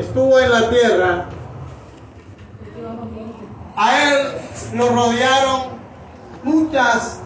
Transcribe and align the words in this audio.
estuvo 0.00 0.38
en 0.38 0.50
la 0.50 0.70
tierra, 0.70 1.26
a 3.76 4.02
él 4.02 4.28
lo 4.74 4.88
rodearon 4.90 5.78
muchas 6.42 7.20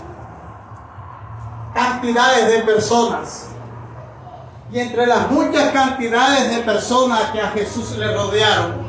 cantidades 1.75 2.49
de 2.49 2.59
personas. 2.61 3.49
Y 4.71 4.79
entre 4.79 5.07
las 5.07 5.31
muchas 5.31 5.71
cantidades 5.73 6.55
de 6.55 6.63
personas 6.63 7.31
que 7.31 7.41
a 7.41 7.49
Jesús 7.51 7.97
le 7.99 8.15
rodearon, 8.15 8.83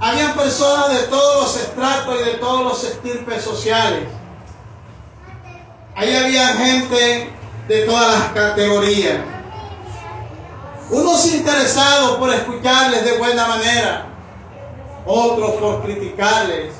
había 0.00 0.34
personas 0.34 0.90
de 0.90 1.04
todos 1.04 1.42
los 1.42 1.56
estratos 1.56 2.16
y 2.20 2.24
de 2.24 2.34
todos 2.34 2.64
los 2.64 2.84
estirpes 2.84 3.42
sociales. 3.42 4.08
Ahí 5.94 6.16
había 6.16 6.48
gente 6.54 7.30
de 7.68 7.82
todas 7.82 8.18
las 8.18 8.28
categorías. 8.32 9.18
Unos 10.92 11.24
interesados 11.32 12.18
por 12.18 12.28
escucharles 12.34 13.02
de 13.02 13.16
buena 13.16 13.46
manera, 13.46 14.08
otros 15.06 15.52
por 15.52 15.82
criticarles, 15.84 16.74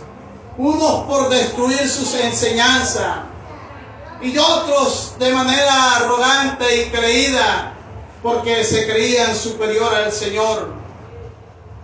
unos 0.59 1.05
por 1.07 1.31
destruir 1.31 1.89
sus 1.89 2.15
enseñanzas 2.17 3.21
y 4.21 4.37
otros 4.37 5.15
de 5.19 5.33
manera 5.33 5.97
arrogante 5.97 6.83
y 6.83 6.91
creída 6.91 7.73
porque 8.23 8.63
se 8.65 8.87
creían 8.87 9.35
superior 9.35 9.95
al 9.95 10.13
Señor. 10.13 10.75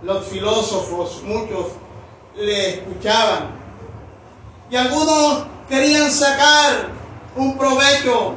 Los 0.03 0.27
filósofos, 0.27 1.23
muchos 1.23 1.69
le 2.37 2.75
escuchaban 2.75 3.53
y 4.69 4.77
algunos 4.77 5.45
querían 5.67 6.13
sacar 6.13 6.91
un 7.37 7.57
provecho, 7.57 8.35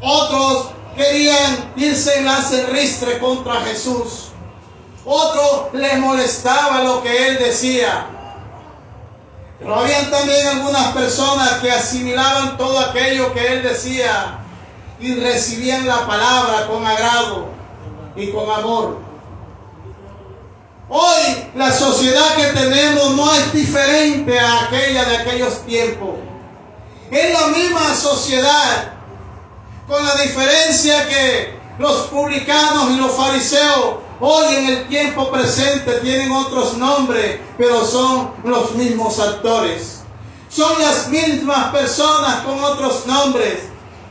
otros 0.00 0.75
querían 0.96 1.72
irse 1.76 2.18
en 2.18 2.24
la 2.24 2.42
cerristre 2.42 3.18
contra 3.18 3.60
Jesús. 3.62 4.30
Otros 5.04 5.72
les 5.74 5.98
molestaba 5.98 6.82
lo 6.82 7.02
que 7.02 7.28
él 7.28 7.38
decía. 7.38 8.06
Pero 9.58 9.74
habían 9.74 10.10
también 10.10 10.46
algunas 10.48 10.92
personas 10.92 11.54
que 11.60 11.70
asimilaban 11.70 12.56
todo 12.56 12.78
aquello 12.80 13.32
que 13.32 13.46
él 13.46 13.62
decía 13.62 14.38
y 15.00 15.14
recibían 15.14 15.86
la 15.86 16.06
palabra 16.06 16.66
con 16.66 16.84
agrado 16.84 17.46
y 18.16 18.30
con 18.32 18.50
amor. 18.50 18.98
Hoy 20.88 21.48
la 21.54 21.72
sociedad 21.72 22.36
que 22.36 22.58
tenemos 22.58 23.14
no 23.16 23.32
es 23.34 23.52
diferente 23.52 24.38
a 24.38 24.64
aquella 24.64 25.04
de 25.04 25.16
aquellos 25.16 25.60
tiempos. 25.66 26.16
Es 27.10 27.32
la 27.32 27.48
misma 27.48 27.94
sociedad, 27.94 28.95
con 29.86 30.04
la 30.04 30.14
diferencia 30.16 31.08
que 31.08 31.58
los 31.78 32.08
publicanos 32.08 32.90
y 32.90 32.96
los 32.96 33.12
fariseos 33.12 33.96
hoy 34.20 34.54
en 34.54 34.68
el 34.68 34.88
tiempo 34.88 35.30
presente 35.30 35.92
tienen 36.00 36.32
otros 36.32 36.76
nombres, 36.76 37.38
pero 37.58 37.84
son 37.84 38.32
los 38.44 38.74
mismos 38.74 39.18
actores. 39.20 40.00
Son 40.48 40.80
las 40.80 41.08
mismas 41.08 41.70
personas 41.70 42.42
con 42.42 42.62
otros 42.62 43.06
nombres, 43.06 43.64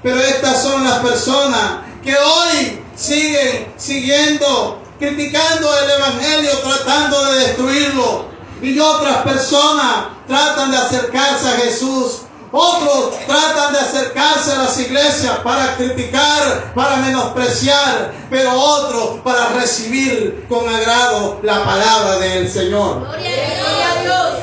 pero 0.03 0.19
estas 0.19 0.61
son 0.61 0.83
las 0.83 0.99
personas 0.99 1.81
que 2.03 2.15
hoy 2.15 2.83
siguen 2.95 3.73
siguiendo, 3.77 4.79
criticando 4.99 5.69
el 5.79 5.89
Evangelio, 5.89 6.51
tratando 6.59 7.25
de 7.31 7.39
destruirlo. 7.39 8.25
Y 8.61 8.79
otras 8.79 9.17
personas 9.23 10.05
tratan 10.27 10.71
de 10.71 10.77
acercarse 10.77 11.47
a 11.49 11.57
Jesús 11.57 12.24
otros 12.51 13.17
tratan 13.25 13.73
de 13.73 13.79
acercarse 13.79 14.51
a 14.51 14.63
las 14.63 14.79
iglesias 14.79 15.39
para 15.43 15.75
criticar, 15.75 16.73
para 16.73 16.97
menospreciar, 16.97 18.13
pero 18.29 18.53
otros 18.53 19.19
para 19.23 19.49
recibir 19.49 20.45
con 20.47 20.67
agrado 20.67 21.39
la 21.43 21.63
palabra 21.63 22.19
del 22.19 22.49
Señor. 22.49 22.99
Gloria 23.01 23.91
a 23.91 24.01
Dios. 24.01 24.33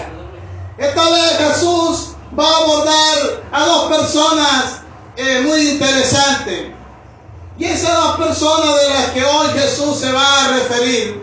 Esta 0.78 1.10
vez 1.10 1.38
Jesús 1.38 2.08
va 2.38 2.44
a 2.44 2.56
abordar 2.56 3.42
a 3.52 3.64
dos 3.64 3.98
personas 3.98 4.80
eh, 5.16 5.40
muy 5.42 5.70
interesantes. 5.70 6.72
Y 7.58 7.64
esas 7.64 7.94
dos 7.94 8.16
personas 8.16 8.82
de 8.82 8.88
las 8.88 9.10
que 9.10 9.24
hoy 9.24 9.48
Jesús 9.54 9.98
se 9.98 10.10
va 10.10 10.44
a 10.44 10.48
referir 10.48 11.22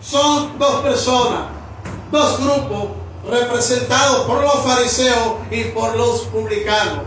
son 0.00 0.58
dos 0.58 0.82
personas, 0.82 1.48
dos 2.12 2.38
grupos 2.38 3.05
representados 3.28 4.26
por 4.26 4.42
los 4.42 4.62
fariseos 4.64 5.34
y 5.50 5.64
por 5.64 5.96
los 5.96 6.22
publicanos. 6.22 7.04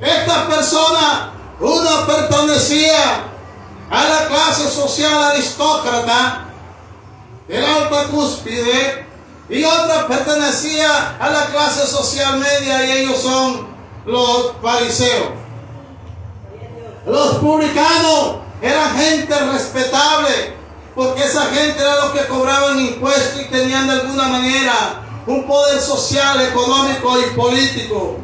Estas 0.00 0.46
personas, 0.46 1.30
una 1.60 2.06
pertenecía 2.06 3.24
a 3.90 4.04
la 4.04 4.28
clase 4.28 4.68
social 4.68 5.22
aristócrata 5.24 6.44
de 7.48 7.60
la 7.60 7.76
alta 7.76 8.04
cúspide 8.04 9.06
y 9.48 9.64
otra 9.64 10.06
pertenecía 10.06 11.16
a 11.18 11.28
la 11.28 11.46
clase 11.46 11.86
social 11.86 12.38
media 12.38 12.84
y 12.86 12.92
ellos 13.02 13.20
son 13.20 13.66
los 14.06 14.52
fariseos. 14.62 15.30
Los 17.06 17.36
publicanos 17.36 18.36
eran 18.62 18.96
gente 18.96 19.38
respetable, 19.52 20.54
porque 21.00 21.24
esa 21.24 21.46
gente 21.46 21.80
era 21.80 21.96
los 21.96 22.10
que 22.10 22.26
cobraban 22.26 22.78
impuestos 22.78 23.40
y 23.40 23.46
tenían 23.46 23.86
de 23.86 23.94
alguna 23.94 24.28
manera 24.28 25.00
un 25.26 25.46
poder 25.46 25.80
social, 25.80 26.38
económico 26.42 27.18
y 27.18 27.34
político. 27.34 28.18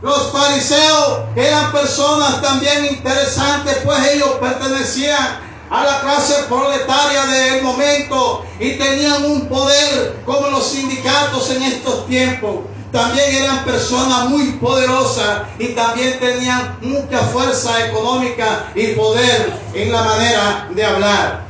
Los 0.00 0.32
fariseos 0.32 1.18
eran 1.36 1.70
personas 1.70 2.40
también 2.40 2.86
interesantes, 2.86 3.80
pues 3.84 3.98
ellos 4.14 4.30
pertenecían 4.40 5.40
a 5.68 5.84
la 5.84 6.00
clase 6.00 6.44
proletaria 6.48 7.26
del 7.26 7.62
momento 7.62 8.46
y 8.58 8.78
tenían 8.78 9.22
un 9.26 9.46
poder 9.46 10.22
como 10.24 10.46
los 10.46 10.66
sindicatos 10.68 11.50
en 11.50 11.64
estos 11.64 12.06
tiempos. 12.06 12.60
También 12.92 13.36
eran 13.36 13.64
personas 13.64 14.28
muy 14.28 14.52
poderosas 14.52 15.44
y 15.58 15.68
también 15.68 16.20
tenían 16.20 16.76
mucha 16.82 17.20
fuerza 17.20 17.86
económica 17.86 18.70
y 18.74 18.88
poder 18.88 19.50
en 19.72 19.90
la 19.90 20.02
manera 20.02 20.68
de 20.70 20.84
hablar. 20.84 21.42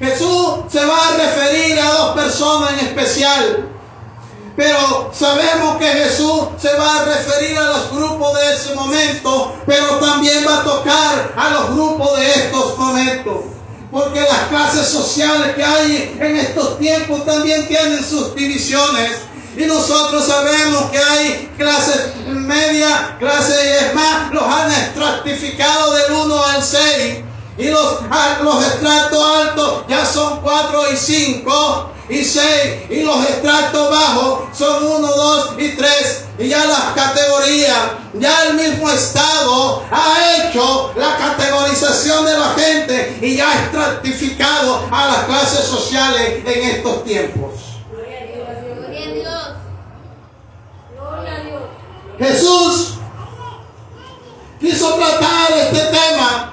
Jesús 0.00 0.64
se 0.70 0.84
va 0.84 1.08
a 1.08 1.16
referir 1.16 1.78
a 1.78 1.92
dos 1.92 2.14
personas 2.16 2.72
en 2.72 2.86
especial, 2.86 3.68
pero 4.56 5.12
sabemos 5.12 5.76
que 5.76 5.86
Jesús 5.86 6.48
se 6.60 6.72
va 6.74 7.00
a 7.00 7.04
referir 7.04 7.56
a 7.56 7.66
los 7.66 7.92
grupos 7.92 8.34
de 8.38 8.54
ese 8.54 8.74
momento, 8.74 9.54
pero 9.66 9.98
también 9.98 10.44
va 10.44 10.58
a 10.58 10.64
tocar 10.64 11.32
a 11.36 11.50
los 11.50 11.74
grupos 11.74 12.18
de 12.18 12.28
estos 12.28 12.76
momentos. 12.76 13.36
Porque 13.92 14.20
las 14.20 14.48
clases 14.48 14.88
sociales 14.88 15.54
que 15.54 15.64
hay 15.64 16.16
en 16.20 16.36
estos 16.36 16.78
tiempos 16.78 17.24
también 17.24 17.68
tienen 17.68 18.04
sus 18.04 18.34
divisiones. 18.34 19.12
Y 19.56 19.64
nosotros 19.64 20.26
sabemos 20.26 20.90
que 20.90 20.98
hay 20.98 21.50
clases 21.56 22.14
media, 22.26 23.16
clases 23.18 23.82
es 23.82 23.94
más, 23.94 24.32
los 24.32 24.42
han 24.42 24.70
estratificado 24.70 25.94
del 25.94 26.12
1 26.12 26.44
al 26.44 26.62
6. 26.62 27.24
Y 27.58 27.68
los, 27.70 28.02
los 28.42 28.64
estratos 28.64 29.36
altos 29.36 29.84
ya 29.88 30.06
son 30.06 30.40
4 30.42 30.92
y 30.92 30.96
5 30.96 31.90
y 32.08 32.24
6. 32.24 32.90
Y 32.90 33.02
los 33.02 33.28
estratos 33.28 33.90
bajos 33.90 34.56
son 34.56 34.84
1, 34.84 35.08
2 35.08 35.54
y 35.58 35.70
3. 35.70 36.24
Y 36.38 36.48
ya 36.48 36.64
las 36.64 36.94
categorías, 36.94 37.78
ya 38.14 38.44
el 38.44 38.54
mismo 38.54 38.88
Estado 38.90 39.82
ha 39.90 40.36
hecho 40.36 40.92
la 40.96 41.16
categorización 41.16 42.26
de 42.26 42.38
la 42.38 42.48
gente 42.50 43.18
y 43.22 43.36
ya 43.36 43.50
ha 43.50 43.64
estratificado 43.64 44.88
a 44.92 45.06
las 45.06 45.24
clases 45.24 45.64
sociales 45.64 46.44
en 46.46 46.76
estos 46.76 47.04
tiempos. 47.04 47.50
Gloria 47.90 48.20
a 48.20 48.24
Dios. 48.24 48.46
Gloria 50.94 51.34
a 51.34 51.40
Dios. 51.40 51.62
Jesús 52.18 52.94
quiso 54.60 54.94
tratar 54.94 55.52
este 55.56 55.80
tema 55.86 56.52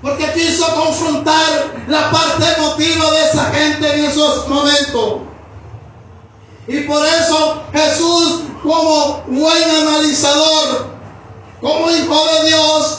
porque 0.00 0.32
quiso 0.32 0.66
confrontar 0.74 1.84
la 1.86 2.10
parte 2.10 2.44
emotiva 2.56 3.10
de 3.12 3.24
esa 3.24 3.44
gente 3.52 3.94
en 3.94 4.04
esos 4.06 4.48
momentos. 4.48 5.20
Y 6.66 6.80
por 6.80 7.06
eso 7.06 7.62
Jesús, 7.72 8.42
como 8.62 9.22
buen 9.28 9.70
analizador, 9.70 10.92
como 11.60 11.90
hijo 11.90 12.26
de 12.26 12.48
Dios 12.48 12.98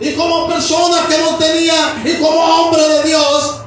y 0.00 0.14
como 0.14 0.48
persona 0.48 1.06
que 1.08 1.18
no 1.18 1.36
tenía, 1.36 2.02
y 2.04 2.14
como 2.14 2.38
hombre 2.38 2.82
de 2.82 3.02
Dios, 3.04 3.60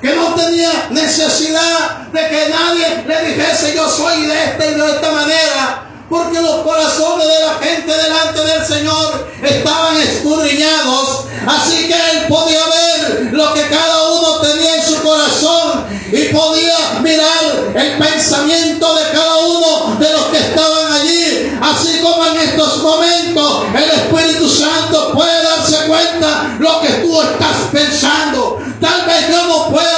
que 0.00 0.14
no 0.14 0.34
tenía 0.34 0.88
necesidad 0.90 2.08
de 2.12 2.28
que 2.28 2.48
nadie 2.48 3.04
le 3.06 3.30
dijese 3.30 3.74
yo 3.76 3.88
soy 3.88 4.26
de 4.26 4.44
esta 4.44 4.66
y 4.66 4.74
de 4.74 4.90
esta 4.90 5.12
manera, 5.12 5.93
porque 6.08 6.40
los 6.40 6.56
corazones 6.62 7.26
de 7.26 7.46
la 7.46 7.54
gente 7.54 7.92
delante 7.92 8.40
del 8.40 8.66
Señor 8.66 9.28
estaban 9.42 10.00
escudriñados, 10.00 11.24
así 11.46 11.88
que 11.88 11.94
él 11.94 12.26
podía 12.28 12.60
ver 12.66 13.32
lo 13.32 13.54
que 13.54 13.68
cada 13.68 14.10
uno 14.12 14.40
tenía 14.40 14.76
en 14.76 14.82
su 14.82 15.02
corazón 15.02 15.84
y 16.12 16.24
podía 16.34 17.00
mirar 17.02 17.72
el 17.74 17.98
pensamiento 17.98 18.94
de 18.94 19.10
cada 19.12 19.36
uno 19.36 19.96
de 19.98 20.12
los 20.12 20.24
que 20.26 20.38
estaban 20.38 20.92
allí, 20.92 21.52
así 21.60 22.00
como 22.00 22.26
en 22.26 22.36
estos 22.38 22.78
momentos 22.78 23.64
el 23.74 23.90
Espíritu 23.90 24.48
Santo 24.48 25.12
puede 25.12 25.42
darse 25.42 25.86
cuenta 25.86 26.56
lo 26.58 26.80
que 26.80 26.88
tú 26.88 27.20
estás 27.22 27.56
pensando. 27.72 28.58
Tal 28.80 29.06
vez 29.06 29.28
yo 29.30 29.46
no 29.46 29.70
pueda 29.70 29.93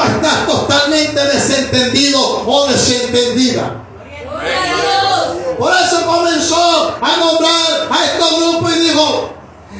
o 0.00 0.04
estás 0.04 0.46
totalmente 0.46 1.20
desentendido 1.20 2.20
o 2.46 2.66
desentendida. 2.66 3.84
Por 5.58 5.72
eso 5.72 6.06
comenzó 6.06 6.96
a 7.00 7.16
nombrar 7.18 7.88
a 7.90 8.04
estos 8.06 8.38
grupos 8.38 8.76
y 8.76 8.80
dijo, 8.80 9.30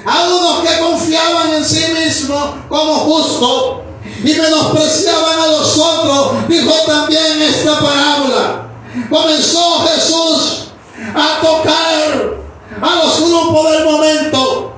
a 0.05 0.29
unos 0.29 0.69
que 0.69 0.79
confiaban 0.79 1.55
en 1.55 1.65
sí 1.65 1.85
mismos 1.93 2.51
como 2.69 2.95
justos 2.97 3.81
y 4.23 4.35
menospreciaban 4.35 5.41
a 5.41 5.47
los 5.47 5.79
otros, 5.79 6.49
dijo 6.49 6.75
también 6.87 7.43
esta 7.43 7.81
parábola. 7.81 8.67
Comenzó 9.09 9.87
Jesús 9.87 10.67
a 11.15 11.41
tocar 11.41 12.35
a 12.83 12.95
los 12.97 13.21
grupos 13.21 13.71
del 13.71 13.85
momento. 13.85 14.73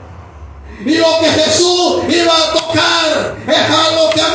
Y 0.85 0.95
lo 0.97 1.21
que 1.21 1.29
Jesús 1.31 2.03
iba 2.09 2.33
a 2.33 2.53
tocar 2.53 3.37
es 3.47 3.71
algo 3.71 4.11
que 4.11 4.21
a 4.21 4.32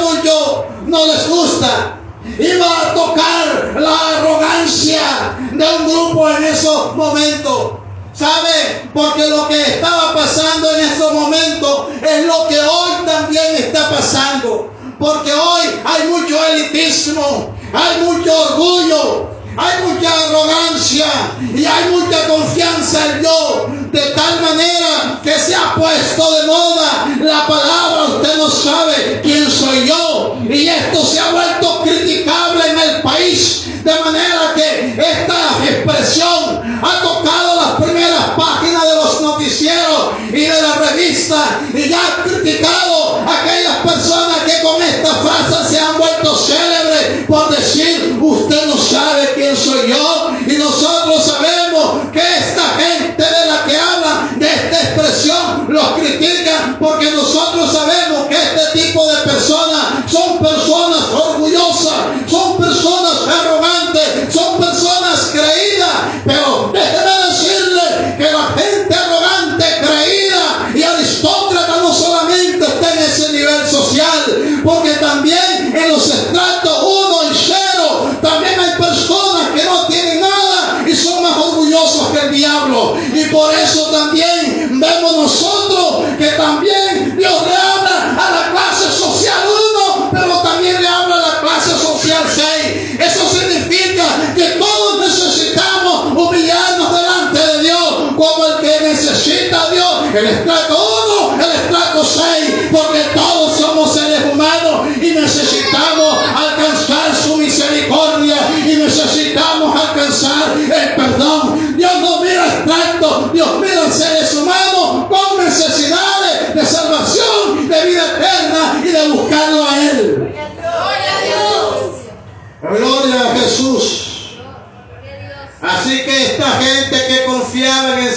no 0.97 1.13
les 1.13 1.29
gusta. 1.29 1.99
Iba 2.39 2.81
a 2.81 2.93
tocar 2.93 3.75
la 3.79 4.17
arrogancia 4.17 5.37
de 5.51 5.65
un 5.65 5.87
grupo 5.87 6.29
en 6.29 6.43
esos 6.43 6.95
momentos. 6.95 7.71
¿Sabe? 8.13 8.89
Porque 8.95 9.27
lo 9.27 9.47
que 9.47 9.61
estaba 9.61 10.13
pasando 10.15 10.75
en 10.75 10.85
esos 10.85 11.13
momentos 11.13 11.89
es 12.01 12.25
lo 12.25 12.47
que 12.47 12.59
hoy 12.59 12.91
también 13.05 13.55
está 13.57 13.91
pasando. 13.91 14.71
Porque 14.97 15.31
hoy 15.31 15.61
hay 15.85 16.07
mucho 16.07 16.43
elitismo, 16.47 17.53
hay 17.71 18.01
mucho 18.01 18.31
orgullo, 18.49 19.29
hay 19.57 19.87
mucha 19.87 20.13
arrogancia 20.13 21.07
y 21.55 21.65
hay 21.65 21.89
mucha 21.89 22.27
confianza 22.27 23.05
en 23.13 23.23
yo. 23.23 23.67
De 23.91 24.01
tal 24.11 24.41
manera 24.41 25.19
que 25.23 25.39
se 25.39 25.55
ha 25.55 25.73
puesto 25.73 26.31
de 26.33 26.47
moda 26.47 27.07
la 27.21 27.47
palabra, 27.47 28.03
usted 28.03 28.37
no 28.37 28.49
sabe 28.49 29.21
quién 29.23 29.49
soy 29.49 29.87
yo. 29.87 30.37
Y 30.47 30.67
esto 30.67 31.03
se 31.03 31.19
ha 31.19 31.31
vuelto 31.31 31.81
criticable 31.81 32.69
en 32.69 32.79
el 32.79 33.01
país. 33.01 33.63
De 33.83 33.99
manera 33.99 34.53
que 34.53 34.95
esta 34.95 35.65
expresión 35.67 36.79
ha 36.83 37.01
tocado 37.01 37.55
las 37.55 37.81
primeras 37.81 38.25
páginas 38.37 38.83
de 38.83 38.95
los 38.95 39.21
noticieros 39.21 40.11
y 40.29 40.41
de 40.41 40.61
la 40.61 40.75
revista 40.75 41.61
y 41.73 41.89
ya 41.89 41.99
ha 41.99 42.23
criticado 42.23 43.06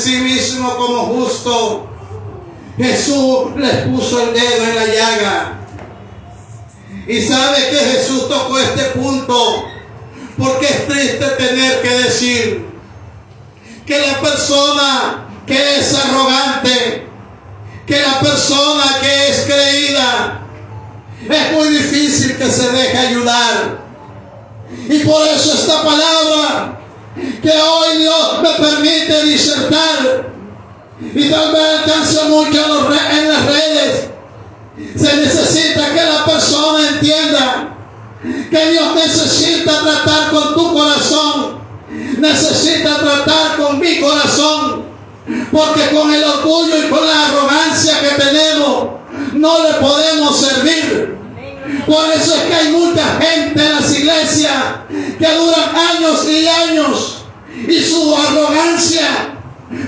sí 0.01 0.17
mismo 0.19 0.77
como 0.77 1.03
justo, 1.07 1.87
Jesús 2.77 3.57
les 3.57 3.77
puso 3.87 4.23
el 4.23 4.33
dedo 4.33 4.65
en 4.65 4.75
la 4.75 4.87
llaga. 4.87 5.59
Y 7.07 7.21
sabe 7.23 7.71
que 7.71 7.77
Jesús 7.77 8.29
tocó 8.29 8.59
este 8.59 8.85
punto 8.99 9.65
porque 10.39 10.67
es 10.67 10.87
triste 10.87 11.27
tener 11.39 11.83
que 11.83 11.91
decir 11.91 12.65
que 13.87 13.99
la 13.99 14.21
persona 14.21 15.29
que 15.47 15.79
es 15.79 15.95
arrogante, 15.95 17.07
que 17.87 18.01
la 18.01 18.21
persona 18.21 18.99
que 19.01 19.29
es 19.29 19.41
creída, 19.41 20.41
es 21.29 21.53
muy 21.53 21.69
difícil 21.69 22.37
que 22.39 22.51
se 22.51 22.71
deje 22.71 22.97
ayudar. 22.97 23.81
Y 24.89 25.01
por 25.01 25.27
eso 25.27 25.53
esta 25.55 25.83
palabra 25.83 26.80
que 27.43 27.51
hoy 27.51 27.99
Dios 27.99 28.43
me 28.43 28.67
permite 28.67 29.25
disertar 29.25 30.31
y 31.01 31.31
tal 31.31 31.53
vez 31.53 31.63
alcance 31.79 32.25
mucho 32.29 32.89
en 33.11 33.29
las 33.29 33.47
redes. 33.47 34.11
Se 34.97 35.17
necesita 35.17 35.93
que 35.95 36.03
la 36.03 36.25
persona 36.25 36.89
entienda 36.89 37.77
que 38.23 38.71
Dios 38.71 38.95
necesita 38.95 39.81
tratar 39.81 40.31
con 40.31 40.55
tu 40.55 40.75
corazón, 40.75 41.59
necesita 42.19 42.99
tratar 42.99 43.57
con 43.57 43.79
mi 43.79 43.99
corazón, 44.01 44.85
porque 45.51 45.91
con 45.91 46.13
el 46.13 46.25
orgullo 46.25 46.87
y 46.87 46.91
con 46.91 47.07
la 47.07 47.27
arrogancia 47.27 48.01
que 48.01 48.23
tenemos 48.23 48.89
no 49.33 49.63
le 49.63 49.75
podemos 49.75 50.39
servir. 50.39 51.17
Por 51.87 52.11
eso 52.11 52.35
es 52.35 52.43
que 52.43 52.55
hay 52.55 52.73
mucha 52.73 53.21
gente 53.21 53.65
en 53.65 53.73
las 53.73 53.99
iglesias 53.99 54.55
que 54.89 55.35
duran 55.35 55.75
años 55.75 56.27
y 56.29 56.47
años 56.47 57.20
y 57.67 57.83
su 57.83 58.17
arrogancia, 58.17 59.35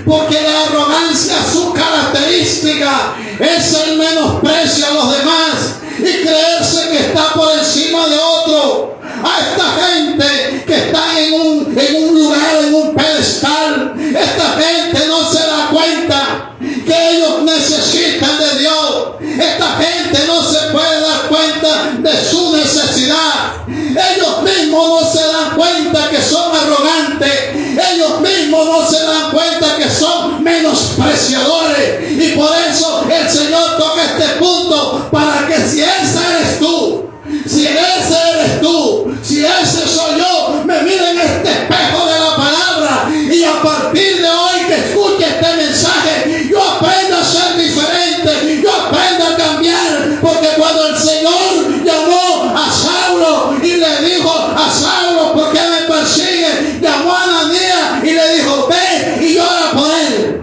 porque 0.05 0.41
la 0.41 0.63
arrogancia, 0.63 1.35
su 1.51 1.73
característica 1.73 3.15
es 3.39 3.73
el 3.73 3.97
menosprecio 3.97 4.87
a 4.87 4.93
los 4.93 5.17
demás 5.17 5.75
y 5.99 6.25
creerse 6.25 6.89
que 6.89 6.99
está 7.07 7.33
por 7.33 7.51
encima 7.57 8.07
de 8.07 8.17
otro. 8.17 8.99
A 9.23 9.39
esta 9.39 9.63
gente 9.85 10.63
que 10.67 10.75
está 10.75 11.19
en 11.19 11.33
un, 11.33 11.77
en 11.79 12.03
un 12.03 12.15
lugar, 12.15 12.55
en 12.65 12.73
un 12.73 12.93
pedestal, 12.93 13.93
esta 13.97 14.61
gente 14.61 15.07
no 15.07 15.31
se 15.31 15.39
da 15.39 15.69
cuenta 15.71 16.55
que 16.59 17.11
ellos 17.11 17.43
necesitan 17.43 18.37
de 18.37 18.59
Dios. 18.59 19.07
Esta 19.21 19.77
gente 19.77 20.27
no 20.27 20.43
se 20.43 20.59
puede 20.71 21.01
dar 21.01 21.27
cuenta 21.29 21.91
de 21.99 22.29
su 22.29 22.55
necesidad. 22.55 23.53
Ellos 23.67 24.43
mismos 24.43 25.01
no 25.01 25.09
se 25.09 25.25
dan 25.25 25.55
cuenta 25.55 26.09
que 26.09 26.21
son 26.21 26.55
arrogantes. 26.55 27.52
Ellos 27.91 28.21
mismos 28.21 28.65
no 28.65 28.87
se 28.87 29.03
dan 29.05 29.31
cuenta 29.31 29.77
que 29.77 29.89
son 29.89 30.43
menospreciadores. 30.43 32.11
Y 32.11 32.31
por 32.35 32.49
eso 32.69 33.05
el 33.09 33.29
Señor 33.29 33.77
toca 33.77 34.03
este 34.03 34.27
punto 34.39 35.07
para 35.11 35.47
que 35.47 35.55
si 35.67 35.81
esa 35.81 36.37
eres 36.37 36.59
tú, 36.59 37.09
si 37.45 37.65
ese 37.65 38.17
eres 38.33 38.61
tú, 38.61 39.13
si 39.21 39.45
ese 39.45 39.87
soy 39.87 40.19
yo, 40.19 40.63
me 40.65 40.81
miren 40.83 41.17
este 41.17 41.49
espejo 41.49 42.05
de 42.05 42.19
la 42.19 42.35
palabra 42.35 43.09
y 43.13 43.43
a 43.43 43.61
partir 43.61 44.21
de 44.21 44.29
hoy 44.29 44.59
que 44.67 44.75
escuche 44.75 45.25
este 45.27 45.55
mensaje, 45.55 46.47
yo 46.49 46.61
aprendo 46.61 47.17
a 47.17 47.23
ser 47.23 47.57
diferente, 47.57 48.61
yo 48.61 48.71
aprendo 48.71 49.25
a 49.27 49.37
cambiar, 49.37 50.19
porque 50.21 50.47
cuando 50.57 50.87
el 50.87 50.97
Señor 50.97 51.83
llamó 51.83 52.53
a 52.55 52.71
Saulo 52.71 53.55
y 53.61 53.75
le 53.77 54.01
dijo 54.01 54.31
a 54.31 54.71
Saulo, 54.71 55.33
¿por 55.33 55.51
qué 55.51 55.59
me 55.59 55.93
persigue? 55.93 56.79
Llamó 56.81 57.13
a 57.13 57.23
Ananías 57.23 58.03
y 58.03 58.11
le 58.11 58.35
dijo, 58.35 58.67
ve 58.67 59.25
y 59.25 59.33
llora 59.35 59.71
por 59.73 59.91
él. 59.91 60.41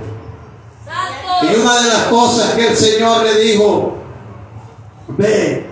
Y 1.40 1.46
Santo. 1.46 1.60
una 1.62 1.80
de 1.80 1.88
las 1.88 1.99
cosas 2.10 2.54
que 2.54 2.68
el 2.68 2.76
Señor 2.76 3.22
le 3.24 3.40
dijo, 3.40 3.94
ve, 5.16 5.66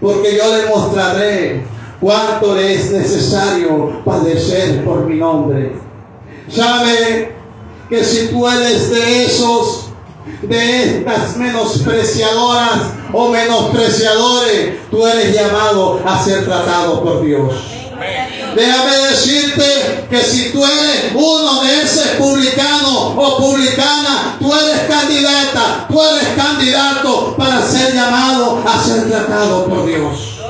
porque 0.00 0.36
yo 0.36 0.56
le 0.56 0.66
mostraré 0.66 1.62
cuánto 2.00 2.54
le 2.54 2.74
es 2.74 2.90
necesario 2.90 4.02
padecer 4.04 4.84
por 4.84 5.04
mi 5.04 5.16
nombre. 5.16 5.72
Sabe 6.48 7.34
que 7.88 8.02
si 8.02 8.28
tú 8.28 8.48
eres 8.48 8.90
de 8.90 9.26
esos, 9.26 9.90
de 10.42 10.98
estas 10.98 11.36
menospreciadoras 11.36 12.92
o 13.12 13.28
menospreciadores, 13.28 14.90
tú 14.90 15.06
eres 15.06 15.34
llamado 15.34 16.00
a 16.04 16.22
ser 16.24 16.44
tratado 16.46 17.02
por 17.02 17.22
Dios. 17.24 17.79
Déjame 18.54 18.96
decirte 19.08 20.06
que 20.10 20.22
si 20.22 20.50
tú 20.50 20.64
eres 20.64 21.12
uno 21.14 21.62
de 21.62 21.82
esos 21.82 22.06
publicanos 22.18 23.14
o 23.16 23.36
publicana, 23.38 24.36
tú 24.40 24.52
eres 24.52 24.80
candidata, 24.88 25.86
tú 25.88 26.02
eres 26.02 26.28
candidato 26.36 27.36
para 27.36 27.62
ser 27.62 27.94
llamado 27.94 28.62
a 28.66 28.82
ser 28.82 29.08
tratado 29.08 29.66
por 29.66 29.86
Dios. 29.86 30.40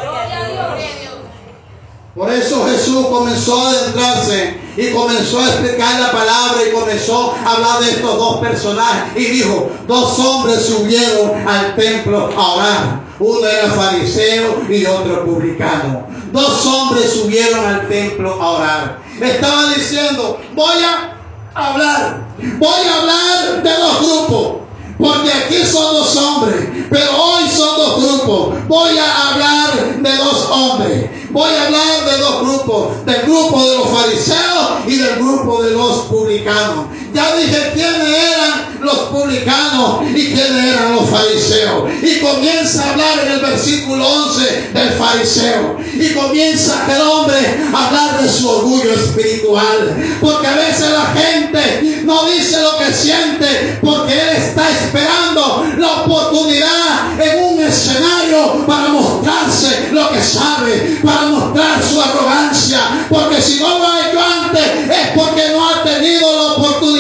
Por 2.15 2.31
eso 2.33 2.67
Jesús 2.67 3.07
comenzó 3.07 3.59
a 3.59 3.71
adentrarse 3.71 4.59
y 4.77 4.91
comenzó 4.91 5.41
a 5.41 5.47
explicar 5.47 6.01
la 6.01 6.11
palabra 6.11 6.61
y 6.67 6.73
comenzó 6.73 7.35
a 7.45 7.55
hablar 7.55 7.81
de 7.81 7.91
estos 7.93 8.19
dos 8.19 8.41
personajes 8.41 9.13
y 9.17 9.25
dijo, 9.27 9.71
dos 9.87 10.19
hombres 10.19 10.65
subieron 10.67 11.49
al 11.49 11.77
templo 11.77 12.31
a 12.37 12.55
orar. 12.55 13.10
Uno 13.21 13.47
era 13.47 13.69
fariseo 13.71 14.63
y 14.69 14.87
otro 14.87 15.27
publicano. 15.27 16.07
Dos 16.33 16.65
hombres 16.65 17.13
subieron 17.13 17.67
al 17.67 17.87
templo 17.87 18.33
a 18.33 18.51
orar. 18.51 18.99
Estaba 19.21 19.75
diciendo, 19.75 20.41
voy 20.55 20.83
a 20.83 21.17
hablar, 21.55 22.29
voy 22.59 22.89
a 22.89 22.97
hablar 22.97 23.63
de 23.63 23.71
dos 23.71 23.99
grupos. 24.01 24.61
Porque 24.99 25.33
aquí 25.33 25.67
son 25.67 25.95
dos 25.95 26.17
hombres, 26.17 26.69
pero 26.91 27.11
hoy 27.23 27.49
son 27.49 27.77
dos 27.77 28.03
grupos. 28.03 28.69
Voy 28.69 28.99
a 28.99 29.29
hablar 29.29 29.97
de 29.99 30.17
dos 30.17 30.49
hombres. 30.51 31.11
Voy 31.31 31.51
a 31.55 31.67
hablar 31.67 32.05
de 32.05 32.19
dos 32.19 32.41
grupos. 32.43 33.07
Del 33.07 33.23
grupo 33.23 33.65
de 33.67 33.77
los 33.79 33.89
fariseos 33.89 34.71
y 34.87 34.97
del 34.97 35.17
grupo 35.17 35.63
de 35.63 35.71
los 35.73 35.99
publicanos. 36.05 36.87
Ya 37.13 37.37
dije 37.37 37.71
quiénes 37.75 38.09
eran 38.09 38.79
los 38.81 38.99
publicanos 39.11 40.03
y 40.15 40.33
quiénes 40.33 40.65
eran 40.65 40.95
los 40.95 41.09
fariseos. 41.09 41.91
Y 42.03 42.21
comienza 42.21 42.85
a 42.85 42.91
hablar 42.91 43.19
en 43.27 43.33
el 43.33 43.41
versículo 43.41 44.07
11 44.07 44.71
del 44.73 44.91
fariseo. 44.91 45.79
Y 45.95 46.13
comienza 46.15 46.87
el 46.95 47.01
hombre 47.03 47.37
a 47.75 47.87
hablar 47.87 48.23
de 48.23 48.29
su 48.29 48.49
orgullo 48.49 48.93
espiritual. 48.93 50.19
Porque 50.21 50.47
a 50.47 50.55
veces 50.55 50.91
la 50.91 51.07
gente 51.07 52.03
no 52.05 52.25
dice 52.27 52.61
lo 52.61 52.79
que 52.79 52.93
siente 52.93 53.79
porque 53.83 54.13
él 54.13 54.29
está 54.37 54.71
esperando 54.71 55.67
la 55.79 56.03
oportunidad 56.03 57.21
en 57.21 57.45
un 57.45 57.61
escenario 57.61 58.67
para 58.67 58.89
mostrarse 58.89 59.89
lo 59.93 60.11
que 60.11 60.23
sabe, 60.23 61.01
para 61.05 61.27
mostrar 61.27 61.83
su 61.83 62.01
arrogancia. 62.01 63.07
Porque 63.09 63.41
si 63.43 63.61
no 63.61 63.79
lo 63.79 63.89
ha 63.89 64.09
hecho 64.09 64.21
antes 64.21 64.63
es 64.63 65.09
porque 65.15 65.43
no 65.53 65.69
ha 65.69 65.83
tenido 65.83 66.37
la 66.37 66.53
oportunidad. 66.53 67.00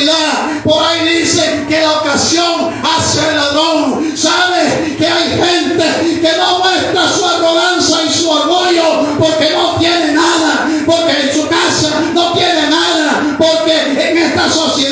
Por 0.64 0.82
ahí 0.82 1.20
dicen 1.20 1.66
que 1.66 1.80
la 1.80 1.98
ocasión 1.98 2.72
hace 2.82 3.28
el 3.28 3.36
ladrón. 3.36 4.16
¿Sabe 4.16 4.96
que 4.96 5.06
hay 5.06 5.30
gente 5.30 6.20
que 6.20 6.36
no 6.36 6.58
muestra 6.58 7.08
su 7.08 7.26
arrogancia 7.26 8.02
y 8.04 8.12
su 8.12 8.30
orgullo 8.30 9.16
porque 9.18 9.50
no 9.50 9.76
tiene 9.78 10.12
nada? 10.12 10.68
Porque 10.86 11.20
en 11.20 11.34
su 11.34 11.48
casa 11.48 12.00
no 12.14 12.32
tiene 12.32 12.68
nada. 12.68 13.36
Porque 13.38 14.10
en 14.10 14.18
esta 14.18 14.48
sociedad 14.50 14.89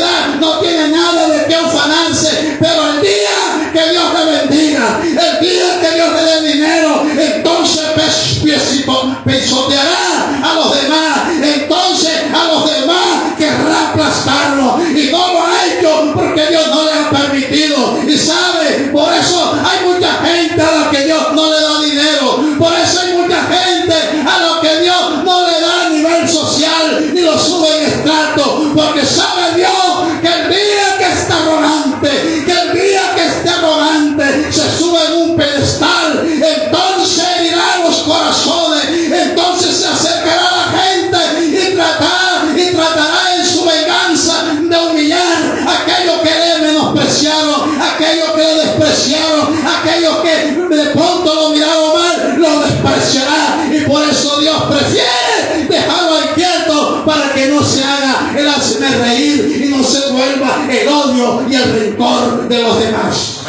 hazme 58.59 58.89
reír 58.89 59.65
y 59.65 59.69
no 59.69 59.83
se 59.85 60.13
vuelva 60.13 60.67
el 60.71 60.89
odio 60.89 61.49
y 61.49 61.55
el 61.55 61.73
rencor 61.73 62.49
de 62.49 62.63
los 62.63 62.81
demás. 62.81 63.41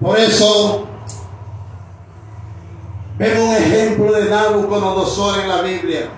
Por 0.00 0.18
eso 0.18 0.86
vemos 3.18 3.48
un 3.48 3.54
ejemplo 3.54 4.12
de 4.12 4.30
Nabucodonosor 4.30 5.40
en 5.40 5.48
la 5.48 5.60
Biblia. 5.60 6.08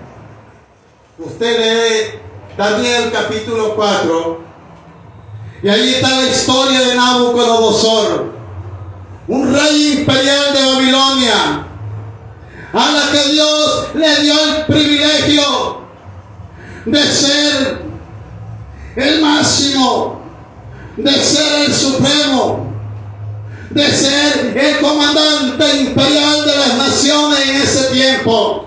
Usted 1.19 1.59
lee 1.59 2.19
Daniel 2.57 3.11
capítulo 3.11 3.75
4 3.75 4.41
y 5.63 5.69
allí 5.69 5.95
está 5.95 6.09
la 6.09 6.29
historia 6.29 6.79
de 6.79 6.95
Nabucodonosor, 6.95 8.33
un 9.27 9.53
rey 9.53 9.97
imperial 9.99 10.53
de 10.53 10.65
Babilonia, 10.65 11.67
a 12.73 12.91
la 12.91 13.11
que 13.11 13.31
Dios 13.31 13.87
le 13.93 14.21
dio 14.21 14.33
el 14.33 14.65
privilegio 14.65 15.82
de 16.85 17.03
ser 17.03 17.81
el 18.95 19.21
máximo, 19.21 20.21
de 20.97 21.11
ser 21.11 21.65
el 21.65 21.73
supremo, 21.73 22.73
de 23.69 23.91
ser 23.91 24.57
el 24.57 24.79
comandante 24.79 25.81
imperial 25.81 26.45
de 26.45 26.55
las 26.55 26.75
naciones 26.75 27.39
en 27.49 27.55
ese 27.55 27.83
tiempo. 27.85 28.65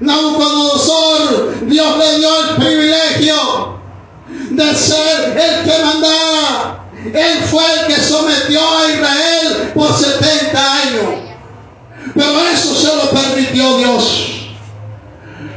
Nabucodonosor, 0.00 1.68
Dios 1.68 1.98
le 1.98 2.18
dio 2.18 2.44
el 2.44 2.56
privilegio 2.56 3.78
de 4.50 4.74
ser 4.74 5.38
el 5.38 5.64
que 5.64 5.84
mandaba. 5.84 6.86
Él 7.04 7.38
fue 7.44 7.64
el 7.80 7.86
que 7.86 8.00
sometió 8.00 8.60
a 8.60 8.90
Israel 8.90 9.72
por 9.74 9.96
70 9.96 10.74
años. 10.74 11.32
Pero 12.14 12.40
eso 12.52 12.74
se 12.74 12.96
lo 12.96 13.10
permitió 13.10 13.78
Dios. 13.78 14.32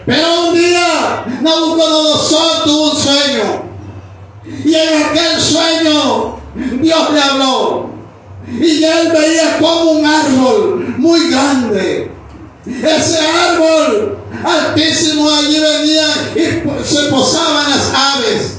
Pero 0.05 0.48
un 0.48 0.53
día 0.53 1.25
Nabucodonosor 1.45 2.63
tuvo 2.63 2.91
un 2.91 2.97
sueño. 2.97 3.63
Y 4.65 4.73
en 4.73 5.03
aquel 5.03 5.39
sueño 5.39 6.39
Dios 6.81 7.13
le 7.13 7.21
habló. 7.21 7.89
Y 8.47 8.83
él 8.83 9.11
veía 9.11 9.59
como 9.59 9.91
un 9.91 10.05
árbol 10.05 10.95
muy 10.97 11.29
grande. 11.29 12.11
Ese 12.65 13.19
árbol 13.19 14.17
altísimo 14.43 15.29
allí 15.29 15.59
venía 15.59 16.07
y 16.35 16.83
se 16.83 17.03
posaban 17.09 17.69
las 17.69 17.93
aves. 17.93 18.51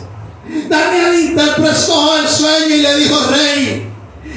Daniel 0.69 1.31
interpretó 1.31 2.19
el 2.19 2.29
sueño 2.29 2.75
y 2.75 2.83
le 2.83 2.97
dijo, 2.99 3.19
rey, 3.31 3.89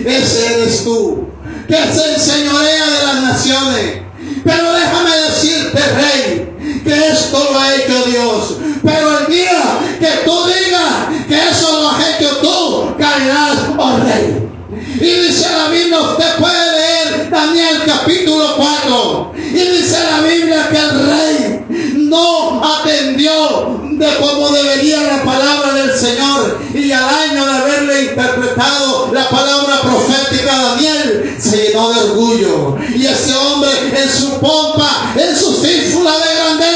ese 0.06 0.54
eres 0.54 0.84
tú, 0.84 1.28
que 1.68 1.76
se 1.76 2.14
enseñorea 2.14 2.86
de 2.88 3.06
las 3.06 3.24
naciones. 3.24 4.02
Pero 4.44 4.74
déjame 4.74 5.16
decirte, 5.28 5.80
rey, 5.80 6.50
que 6.84 7.08
esto 7.12 7.50
lo 7.52 7.60
ha 7.60 7.76
hecho 7.76 8.04
Dios. 8.06 8.58
Pero 8.84 9.20
el 9.20 9.26
día 9.28 9.80
que 10.00 10.26
tú 10.26 10.46
digas 10.46 11.28
que 11.28 11.50
eso 11.50 11.82
lo 11.82 11.90
has 11.90 12.10
hecho 12.10 12.38
tú, 12.38 12.96
caerás, 12.98 13.58
oh 13.78 13.98
rey. 13.98 14.50
Y 14.96 15.28
dice 15.28 15.48
la 15.50 15.70
Biblia, 15.70 16.02
usted 16.02 16.36
puede 16.38 16.72
leer 16.72 17.30
Daniel 17.30 17.82
capítulo 17.86 18.56
4. 18.58 19.32
Y 19.38 19.52
dice 19.52 19.98
la 20.12 20.22
Biblia 20.22 20.68
que 20.70 20.78
el 20.78 21.06
rey 21.08 21.66
no 21.96 22.62
atendió 22.64 23.80
de 23.92 24.16
cómo 24.20 24.50
debería 24.50 25.02
la 25.04 25.24
palabra 25.24 25.74
del 25.74 25.98
Señor. 25.98 26.60
Y 26.74 26.92
al 26.92 27.04
año 27.04 27.46
de 27.46 27.52
haberle 27.52 28.02
interpretado 28.04 29.10
la 29.14 29.30
palabra 29.30 29.82
profética 29.82 30.60
a 30.60 30.64
Daniel, 30.72 31.36
se 31.40 31.58
llenó 31.58 31.94
de 31.94 32.00
orgullo. 32.02 32.78
Y 32.96 33.06
ese 33.06 33.36
hombre 33.36 33.72
en 33.96 34.10
su 34.10 34.40
pompa, 34.40 35.14
en 35.16 35.36
su 35.36 35.54
cífula 35.54 36.12
de 36.12 36.36
grandeza, 36.36 36.69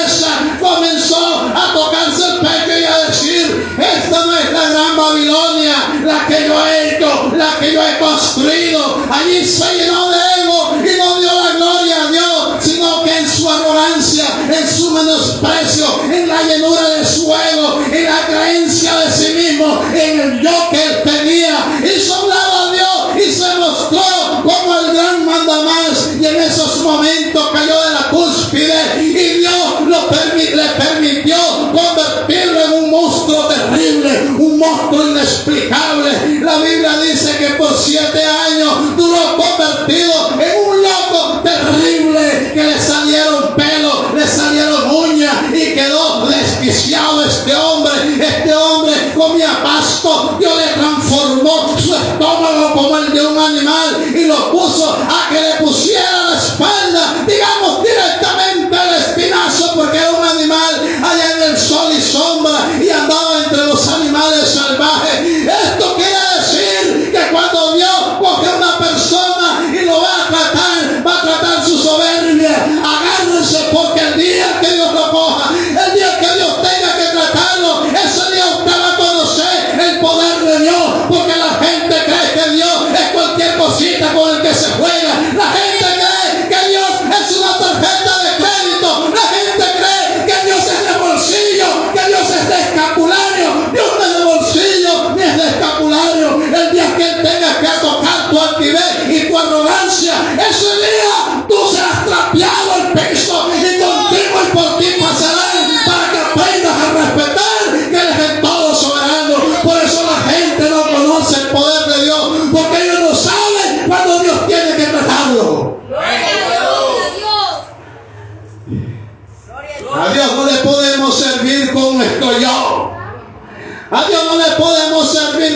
comenzó 0.64 1.52
a 1.54 1.74
tocarse 1.74 2.24
el 2.26 2.40
pecho 2.40 2.80
y 2.80 2.86
a 2.86 2.98
decir, 3.08 3.76
esta 3.78 4.26
no 4.26 4.38
es 4.38 4.52
la 4.52 4.70
gran 4.70 4.98
Babilonia, 4.98 5.76
la 6.06 6.26
que 6.28 6.48
yo 6.48 6.66
he 6.66 6.96
hecho, 6.96 7.32
la 7.36 7.60
que 7.60 7.74
yo 7.74 7.82
he 7.84 8.00
construido. 8.00 9.04
Allí 9.12 9.46
se 9.46 9.76
llenó 9.76 10.10
de 10.10 10.18
ego 10.42 10.78
y 10.78 10.98
no 10.98 11.20
dio 11.20 11.44
la 11.44 11.52
gloria 11.58 11.96
a 12.04 12.12
Dios, 12.12 12.50
sino 12.62 13.04
que 13.04 13.18
en 13.18 13.30
su 13.30 13.50
arrogancia, 13.50 14.26
en 14.50 14.68
su 14.68 14.92
menosprecio, 14.92 15.53
su 51.94 52.00
estómago 52.00 52.74
como 52.74 52.98
el 52.98 53.14
de 53.14 53.26
un 53.26 53.38
animal 53.38 54.14
y 54.16 54.26
lo 54.26 54.52
puso 54.52 54.94
a 54.94 55.30
que 55.30 55.40
le 55.40 55.54
pusiera 55.66 56.30
la 56.30 56.38
espalda, 56.38 57.26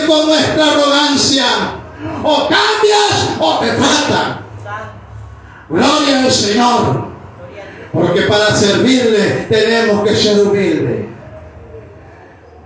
con 0.08 0.26
nuestra 0.26 0.72
arrogancia. 0.72 1.44
O 2.24 2.48
cambias 2.48 3.36
o 3.38 3.58
te 3.58 3.70
tratan. 3.72 4.40
Gloria 5.68 6.24
al 6.24 6.32
Señor. 6.32 7.08
Porque 7.92 8.22
para 8.22 8.54
servirle 8.54 9.46
tenemos 9.48 10.08
que 10.08 10.16
ser 10.16 10.40
humildes. 10.40 11.06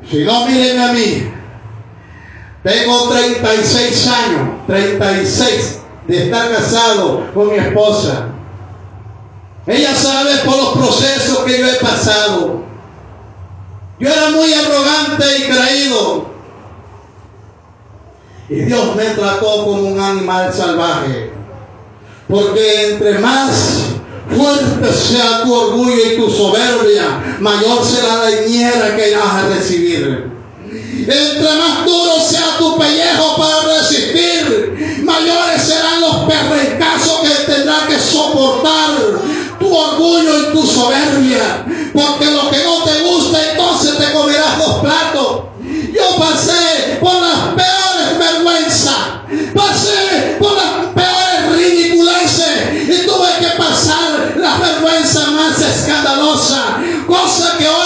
Si 0.09 0.25
no, 0.25 0.47
mírenme 0.47 0.85
a 0.85 0.93
mí. 0.93 1.33
Tengo 2.63 3.09
36 3.09 4.09
años, 4.09 4.49
36 4.67 5.79
de 6.07 6.25
estar 6.25 6.51
casado 6.53 7.33
con 7.35 7.49
mi 7.49 7.57
esposa. 7.57 8.29
Ella 9.67 9.95
sabe 9.95 10.37
por 10.45 10.57
los 10.57 10.73
procesos 10.77 11.39
que 11.45 11.59
yo 11.59 11.67
he 11.67 11.77
pasado. 11.77 12.65
Yo 13.99 14.09
era 14.09 14.31
muy 14.31 14.53
arrogante 14.53 15.25
y 15.39 15.43
creído. 15.45 16.32
Y 18.53 18.65
Dios 18.67 18.95
me 18.95 19.05
trató 19.05 19.65
como 19.65 19.83
un 19.89 19.99
animal 19.99 20.53
salvaje. 20.53 21.33
Porque 22.29 22.91
entre 22.91 23.19
más 23.19 23.95
fuerte 24.37 24.93
sea 24.93 25.43
tu 25.43 25.55
orgullo 25.55 25.97
y 26.13 26.17
tu 26.17 26.31
soberbia, 26.31 27.39
mayor 27.41 27.83
será 27.83 28.17
la 28.17 28.41
niñera 28.43 28.95
que 28.95 29.11
irás 29.11 29.25
a 29.25 29.49
recibir. 29.49 30.31
Entre 30.71 31.55
más 31.55 31.87
duro 31.87 32.21
sea 32.21 32.59
tu 32.59 32.77
pellejo 32.77 33.37
para 33.39 33.79
resistir, 33.79 35.01
mayores 35.03 35.63
serán 35.63 36.03
los 36.03 36.17
perrecazos 36.25 37.21
que 37.21 37.53
tendrás 37.53 37.85
que 37.85 37.99
soportar 37.99 38.91
tu 39.59 39.75
orgullo 39.75 40.39
y 40.39 40.53
tu 40.53 40.67
soberbia. 40.67 41.65
Porque 41.95 42.27
lo 42.27 42.51
que 42.51 42.65
no 42.65 42.83
te 42.85 43.01
gusta, 43.01 43.51
entonces 43.51 43.97
te 43.97 44.13
comerás 44.13 44.59
dos 44.59 44.81
platos. 44.81 45.43
Yo 45.93 46.17
pasé 46.19 46.99
por 47.01 47.15
las 47.15 47.55
peores 47.55 48.19
vergüenzas, 48.19 48.97
pasé 49.67 50.37
por 50.39 50.53
ridiculeces 51.57 52.89
y 52.89 53.07
tuve 53.07 53.29
que 53.41 53.57
pasar 53.57 54.35
las 54.37 54.61
vergüenzas 54.61 55.29
más 55.29 55.61
escandalosas, 55.61 56.65
cosa 57.07 57.59
que 57.59 57.69
hoy 57.69 57.82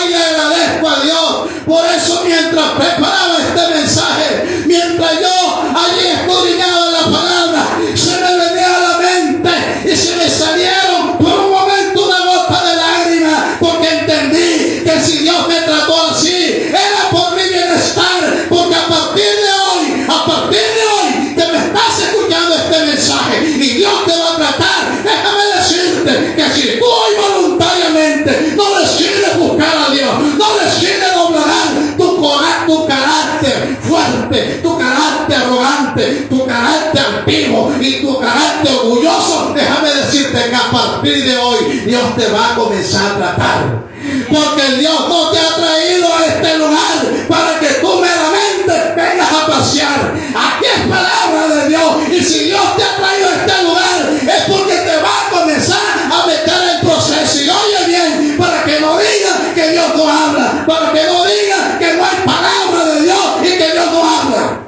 altivo 37.27 37.73
y 37.81 38.01
tu 38.03 38.21
carácter 38.21 38.73
orgulloso, 38.77 39.53
déjame 39.55 39.93
decirte 39.95 40.49
que 40.49 40.55
a 40.55 40.71
partir 40.71 41.25
de 41.25 41.37
hoy 41.37 41.83
Dios 41.87 42.17
te 42.17 42.29
va 42.29 42.53
a 42.53 42.55
comenzar 42.55 43.12
a 43.12 43.17
tratar. 43.17 43.87
Porque 44.29 44.62
Dios 44.79 45.09
no 45.09 45.31
te 45.31 45.39
ha 45.39 45.57
traído 45.57 46.15
a 46.15 46.27
este 46.27 46.59
lugar 46.59 47.27
para 47.29 47.59
que 47.59 47.67
tú 47.81 48.01
meramente 48.01 48.95
vengas 48.95 49.33
a 49.33 49.47
pasear. 49.47 50.15
Aquí 50.35 50.65
es 50.65 50.89
palabra 50.89 51.55
de 51.55 51.69
Dios. 51.69 51.97
Y 52.12 52.23
si 52.23 52.45
Dios 52.45 52.77
te 52.77 52.85
ha 52.85 52.97
traído 52.97 53.29
a 53.29 53.35
este 53.35 53.62
lugar 53.65 54.11
es 54.23 54.43
porque 54.45 54.75
te 54.77 54.97
va 54.99 55.27
a 55.27 55.31
comenzar 55.31 55.81
a 56.12 56.27
meter 56.27 56.75
en 56.75 56.89
proceso. 56.89 57.43
Y 57.43 57.49
oye 57.49 57.87
bien, 57.87 58.37
para 58.39 58.65
que 58.65 58.81
no 58.81 58.97
digas 58.99 59.55
que 59.55 59.71
Dios 59.71 59.87
no 59.97 60.09
habla. 60.09 60.65
Para 60.67 60.93
que 60.93 61.05
no 61.05 61.25
digas 61.25 61.79
que 61.79 61.95
no 61.95 62.05
hay 62.05 62.17
palabra 62.25 62.85
de 62.95 63.03
Dios 63.03 63.25
y 63.43 63.59
que 63.59 63.73
Dios 63.73 63.87
no 63.93 64.05
habla. 64.05 64.61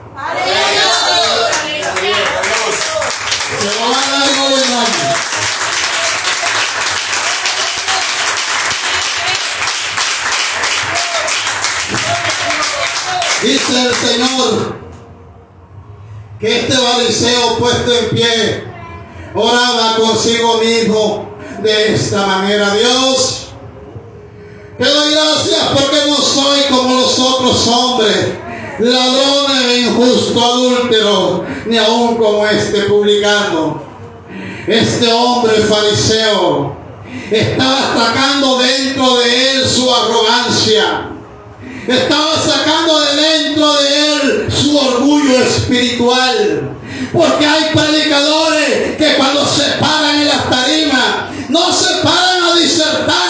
Se 3.59 3.65
lo 3.65 3.91
va 3.91 3.97
a 3.97 4.11
dar 4.11 4.31
muy 4.37 4.61
grande. 4.61 5.29
Dice 13.43 13.83
el 13.83 13.95
Señor 13.95 14.77
que 16.38 16.38
este 16.51 16.77
bariseo 16.77 17.59
puesto 17.59 17.93
en 17.93 18.11
pie 18.11 18.65
oraba 19.35 19.97
consigo 19.97 20.59
mismo 20.59 21.29
de 21.63 21.95
esta 21.95 22.27
manera. 22.27 22.75
Dios, 22.75 23.49
te 24.79 24.85
doy 24.85 25.13
gracias 25.13 25.63
porque 25.75 25.99
no 26.07 26.17
soy 26.17 26.61
como 26.71 27.01
los 27.01 27.19
otros 27.19 27.67
hombres, 27.69 28.29
ladrones, 28.79 29.79
injusto, 29.79 30.45
adúltero, 30.45 31.45
ni 31.67 31.77
aún 31.77 32.17
como 32.17 32.47
este 32.47 32.83
publicano. 32.83 33.83
Este 34.67 35.13
hombre 35.13 35.55
fariseo 35.63 36.77
estaba 37.31 37.95
sacando 37.97 38.59
dentro 38.59 39.17
de 39.19 39.51
él 39.53 39.69
su 39.69 39.93
arrogancia. 39.93 41.18
Estaba 41.89 42.35
sacando 42.37 43.01
de 43.01 43.17
dentro 43.17 43.73
de 43.75 44.13
él 44.13 44.53
su 44.53 44.77
orgullo 44.77 45.39
espiritual. 45.39 46.77
Porque 47.13 47.47
hay 47.47 47.75
predicadores 47.75 48.97
que 48.99 49.15
cuando 49.17 49.47
se 49.47 49.65
paran 49.81 50.21
en 50.21 50.29
las 50.29 50.51
tarimas, 50.51 51.05
no 51.49 51.73
se 51.73 51.95
paran 52.03 52.43
a 52.45 52.55
disertar 52.57 53.28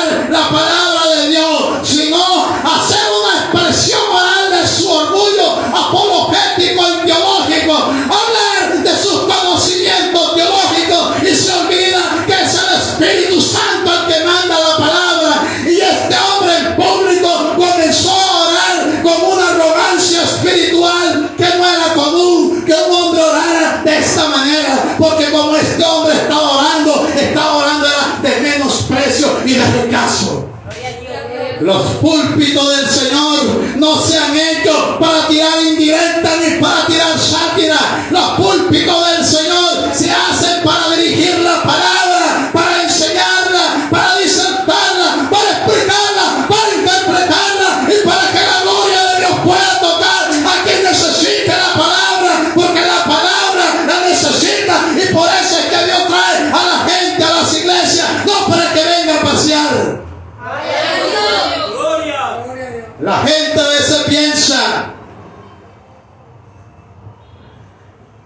Los 31.61 31.83
púlpitos 31.97 32.77
del 32.77 32.89
Señor 32.89 33.77
no 33.77 34.01
se 34.01 34.17
han 34.17 34.37
hecho 34.37 34.99
para 35.01 35.27
tirar 35.27 35.61
indirecta 35.69 36.31
ni 36.37 36.61
para 36.61 36.87
tirar 36.87 37.19
sátira. 37.19 38.09
Los 38.11 38.31
púlpitos 38.33 39.11
del 39.11 39.18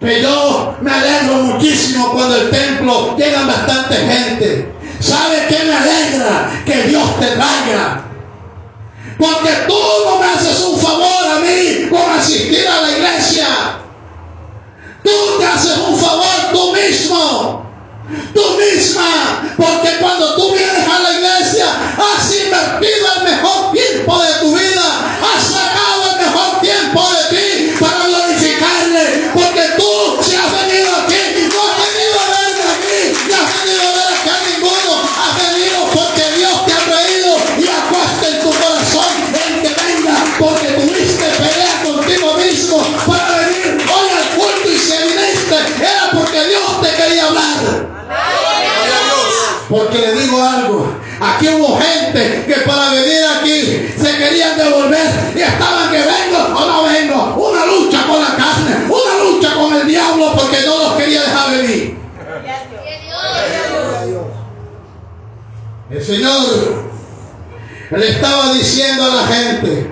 que 0.02 0.20
yo 0.20 0.76
me 0.80 0.90
alegro 0.90 1.34
muchísimo 1.34 2.12
cuando 2.12 2.36
el 2.36 2.50
templo 2.50 3.16
llega 3.16 3.46
bastante 3.46 3.94
gente. 3.94 4.72
¿Sabe 4.98 5.46
qué 5.48 5.64
me 5.64 5.74
alegra? 5.74 6.50
Que 6.66 6.82
Dios 6.88 7.20
te 7.20 7.26
traiga. 7.26 8.02
Porque 9.16 9.50
tú 9.68 9.78
no 10.04 10.18
me 10.18 10.26
haces 10.26 10.60
un 10.60 10.78
favor 10.78 11.26
a 11.36 11.40
mí 11.40 11.88
con 11.88 12.18
asistir 12.18 12.66
a 12.66 12.80
la 12.82 12.90
iglesia. 12.90 13.46
Tú 15.04 15.10
te 15.38 15.46
haces 15.46 15.78
un 15.78 15.96
favor 15.96 16.52
tú 16.52 16.72
mismo. 16.72 17.66
Tú 18.34 18.42
misma, 18.58 19.54
porque 19.56 19.98
cuando 20.00 20.34
tú 20.34 20.52
vienes 20.52 20.86
a 20.86 20.98
la 20.98 21.12
iglesia, 21.12 21.21
Señor 66.12 66.84
le 67.90 68.10
estaba 68.10 68.52
diciendo 68.52 69.02
a 69.02 69.14
la 69.14 69.26
gente, 69.28 69.90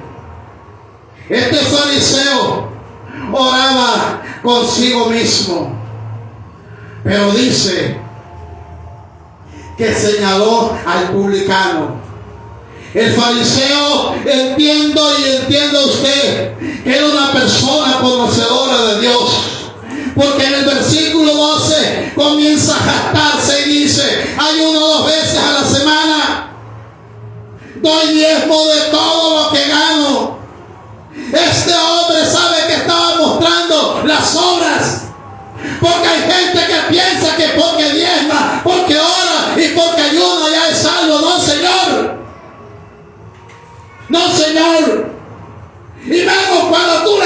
este 1.30 1.56
fariseo 1.56 2.68
oraba 3.32 4.22
consigo 4.42 5.06
mismo, 5.06 5.72
pero 7.04 7.32
dice, 7.32 7.96
que 9.78 9.94
señaló 9.94 10.76
al 10.84 11.08
publicano. 11.10 11.98
El 12.92 13.14
fariseo, 13.14 14.14
entiendo 14.26 15.18
y 15.18 15.36
entienda 15.36 15.80
usted, 15.86 16.58
que 16.84 16.96
era 16.98 17.06
una 17.06 17.32
persona 17.32 17.98
conocedora 17.98 18.84
de 18.88 19.00
Dios. 19.00 19.49
Porque 20.20 20.44
en 20.44 20.54
el 20.54 20.64
versículo 20.66 21.34
12 21.34 22.12
comienza 22.14 22.76
a 22.76 22.78
jactarse 22.78 23.62
y 23.66 23.78
dice, 23.80 24.34
ayuno 24.36 24.78
dos 24.78 25.06
veces 25.06 25.38
a 25.38 25.52
la 25.52 25.64
semana, 25.64 26.52
doy 27.76 28.12
diezmo 28.12 28.66
de 28.66 28.80
todo 28.90 29.44
lo 29.44 29.50
que 29.50 29.66
gano. 29.66 30.38
Este 31.32 31.74
hombre 31.74 32.26
sabe 32.26 32.66
que 32.66 32.74
estaba 32.74 33.16
mostrando 33.16 34.02
las 34.04 34.36
obras 34.36 35.04
porque 35.80 36.08
hay 36.08 36.20
gente 36.20 36.66
que 36.66 36.80
piensa 36.90 37.36
que 37.36 37.48
porque 37.58 37.90
diezma, 37.90 38.60
porque 38.62 38.98
ora 38.98 39.54
y 39.56 39.68
porque 39.68 40.02
ayuda 40.02 40.50
ya 40.50 40.68
es 40.68 40.78
salvo. 40.78 41.18
No, 41.20 41.40
Señor. 41.40 42.18
No, 44.10 44.36
Señor. 44.36 45.10
Y 46.04 46.24
menos 46.24 46.64
cuando 46.68 47.04
tú 47.04 47.19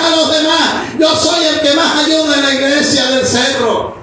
a 0.00 0.10
los 0.10 0.30
demás, 0.30 0.98
yo 0.98 1.16
soy 1.16 1.44
el 1.44 1.60
que 1.60 1.74
más 1.74 2.04
ayuda 2.04 2.36
en 2.36 2.42
la 2.42 2.54
iglesia 2.54 3.06
del 3.06 3.26
cerro. 3.26 3.96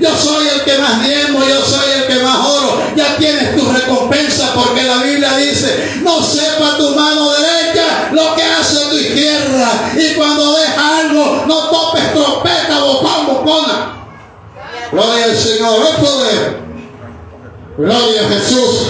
Yo 0.00 0.10
soy 0.16 0.46
el 0.48 0.62
que 0.62 0.78
más 0.78 1.04
diezmo, 1.04 1.40
yo 1.40 1.60
soy 1.64 1.90
el 1.96 2.06
que 2.06 2.22
más 2.22 2.46
oro. 2.46 2.82
Ya 2.94 3.16
tienes 3.16 3.56
tu 3.56 3.70
recompensa 3.72 4.52
porque 4.54 4.84
la 4.84 4.98
Biblia 4.98 5.36
dice, 5.36 6.00
no 6.02 6.22
sepa 6.22 6.76
tu 6.76 6.90
mano 6.90 7.32
derecha 7.32 8.10
lo 8.12 8.34
que 8.36 8.42
hace 8.42 8.86
tu 8.90 8.96
izquierda. 8.96 9.92
Y 9.96 10.14
cuando 10.14 10.56
deja 10.56 10.98
algo, 10.98 11.44
no 11.46 11.68
topes 11.68 12.12
trompeta, 12.12 12.78
bocón, 12.80 13.26
bocona. 13.26 13.94
Gloria 14.92 15.24
al 15.24 15.36
Señor, 15.36 15.80
el 15.86 16.04
poder. 16.04 16.60
Gloria 17.76 18.26
a 18.26 18.28
Jesús. 18.28 18.86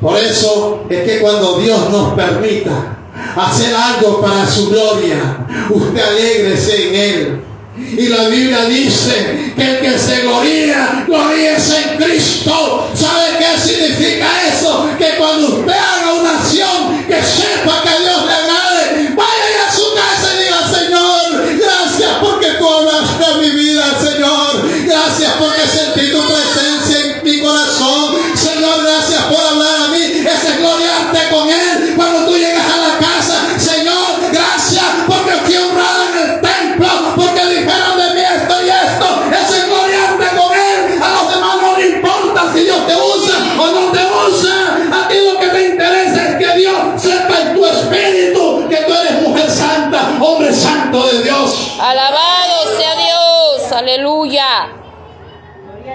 Por 0.00 0.16
eso 0.16 0.84
es 0.88 1.04
que 1.04 1.20
cuando 1.20 1.58
Dios 1.58 1.90
nos 1.90 2.14
permita 2.14 2.97
hacer 3.38 3.74
algo 3.74 4.20
para 4.20 4.46
su 4.46 4.68
gloria, 4.70 5.46
usted 5.70 6.00
alegrese 6.00 6.88
en 6.88 6.94
Él. 6.94 7.40
Y 7.78 8.08
la 8.08 8.28
Biblia 8.28 8.64
dice 8.64 9.52
que 9.56 9.62
el 9.62 9.80
que 9.80 9.98
se 9.98 10.22
gloría, 10.22 11.04
gloríese 11.06 11.76
en 11.82 11.96
Cristo. 11.96 12.90
¿Sabe 12.92 13.38
qué 13.38 13.60
significa 13.60 14.26
eso? 14.48 14.90
Que 14.98 15.16
cuando 15.16 15.58
usted 15.58 15.72
haga 15.72 16.14
una 16.14 16.38
acción, 16.40 17.04
que 17.06 17.22
sepa 17.22 17.82
que 17.84 18.02
Dios 18.02 18.27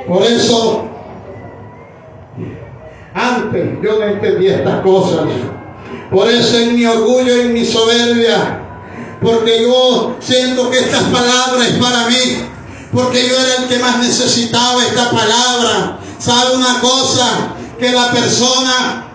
Por 0.07 0.23
eso, 0.23 0.85
antes 3.13 3.81
yo 3.81 3.99
no 3.99 4.05
entendía 4.05 4.57
estas 4.57 4.81
cosas. 4.81 5.27
Por 6.11 6.29
eso 6.29 6.57
en 6.57 6.75
mi 6.75 6.85
orgullo 6.85 7.37
y 7.37 7.41
en 7.41 7.53
mi 7.53 7.65
soberbia, 7.65 8.59
porque 9.21 9.61
yo 9.61 10.15
siento 10.19 10.69
que 10.69 10.79
estas 10.79 11.03
palabras 11.03 11.67
es 11.67 11.77
para 11.77 12.07
mí, 12.07 12.45
porque 12.91 13.27
yo 13.27 13.35
era 13.39 13.63
el 13.63 13.67
que 13.67 13.79
más 13.79 13.99
necesitaba 13.99 14.83
esta 14.83 15.09
palabra. 15.09 15.99
¿Sabe 16.19 16.55
una 16.55 16.79
cosa? 16.79 17.55
Que 17.79 17.91
la 17.91 18.11
persona 18.11 19.07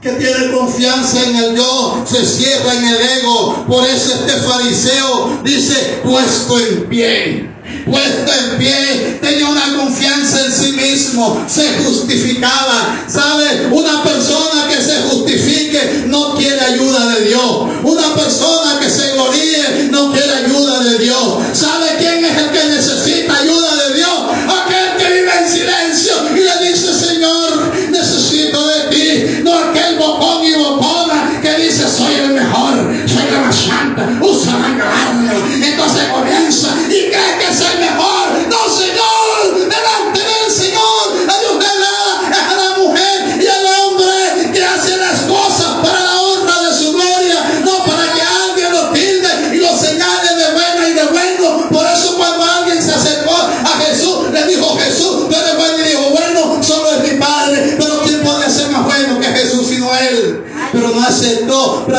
que 0.00 0.12
tiene 0.12 0.52
confianza 0.52 1.22
en 1.24 1.36
el 1.36 1.56
yo 1.56 2.02
se 2.06 2.24
cierra 2.24 2.74
en 2.74 2.84
el 2.84 2.96
ego. 3.20 3.64
Por 3.68 3.84
eso 3.84 4.14
este 4.14 4.32
fariseo 4.32 5.40
dice, 5.42 6.00
puesto 6.04 6.58
en 6.58 6.88
pie. 6.88 7.55
Puesto 7.86 8.32
en 8.32 8.58
pie, 8.58 9.18
tenía 9.22 9.46
una 9.46 9.76
confianza 9.76 10.44
en 10.44 10.52
sí 10.52 10.72
mismo, 10.72 11.46
se 11.46 11.84
justificaba. 11.84 13.04
¿Sabe? 13.06 13.68
Una 13.70 14.02
persona 14.02 14.66
que 14.68 14.82
se 14.82 15.02
justifique 15.02 16.04
no 16.08 16.34
quiere 16.34 16.60
ayuda 16.60 17.14
de 17.14 17.26
Dios. 17.26 17.68
Una 17.84 18.14
persona 18.14 18.80
que 18.80 18.90
se 18.90 19.12
gloríe 19.12 19.88
no 19.92 20.12
quiere 20.12 20.32
ayuda 20.32 20.82
de 20.82 20.98
Dios. 20.98 21.38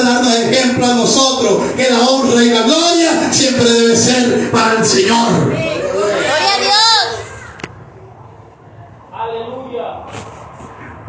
Darnos 0.07 0.35
ejemplo 0.35 0.85
a 0.85 0.95
nosotros 0.95 1.71
que 1.75 1.89
la 1.89 1.99
honra 1.99 2.43
y 2.43 2.49
la 2.49 2.61
gloria 2.61 3.31
siempre 3.31 3.63
debe 3.63 3.95
ser 3.95 4.51
para 4.51 4.79
el 4.79 4.85
Señor. 4.85 5.49
Gloria 5.49 6.31
a 6.43 6.59
Dios. 6.59 7.27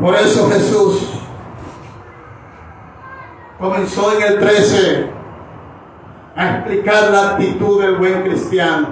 Por 0.00 0.14
eso 0.14 0.50
Jesús 0.50 1.00
comenzó 3.58 4.16
en 4.16 4.22
el 4.22 4.38
13 4.38 5.10
a 6.36 6.50
explicar 6.50 7.10
la 7.10 7.30
actitud 7.30 7.82
del 7.82 7.96
buen 7.96 8.22
cristiano. 8.22 8.88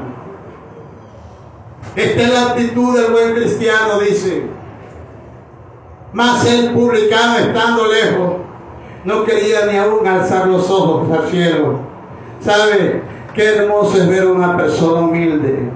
Esta 1.95 2.23
es 2.23 2.29
la 2.33 2.43
actitud 2.51 2.99
del 2.99 3.13
buen 3.13 3.35
cristiano, 3.35 4.01
dice. 4.01 4.47
Mas 6.13 6.45
el 6.47 6.73
publicano 6.73 7.39
estando 7.39 7.87
lejos, 7.87 8.46
no 9.07 9.25
quería 9.25 9.67
ni 9.67 9.79
aún 9.79 10.05
alzar 10.07 10.49
los 10.49 10.69
ojos 10.69 11.09
al 11.17 11.31
cielo. 11.31 11.79
¿Sabe 12.45 13.03
qué 13.35 13.45
hermoso 13.55 13.97
es 13.99 14.09
ver 14.09 14.27
una 14.27 14.57
persona 14.57 15.03
humilde? 15.03 15.71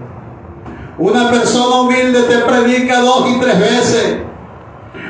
Una 0.98 1.30
persona 1.30 1.76
humilde 1.82 2.22
te 2.24 2.38
predica 2.38 3.00
dos 3.00 3.30
y 3.30 3.38
tres 3.38 3.60
veces. 3.60 4.16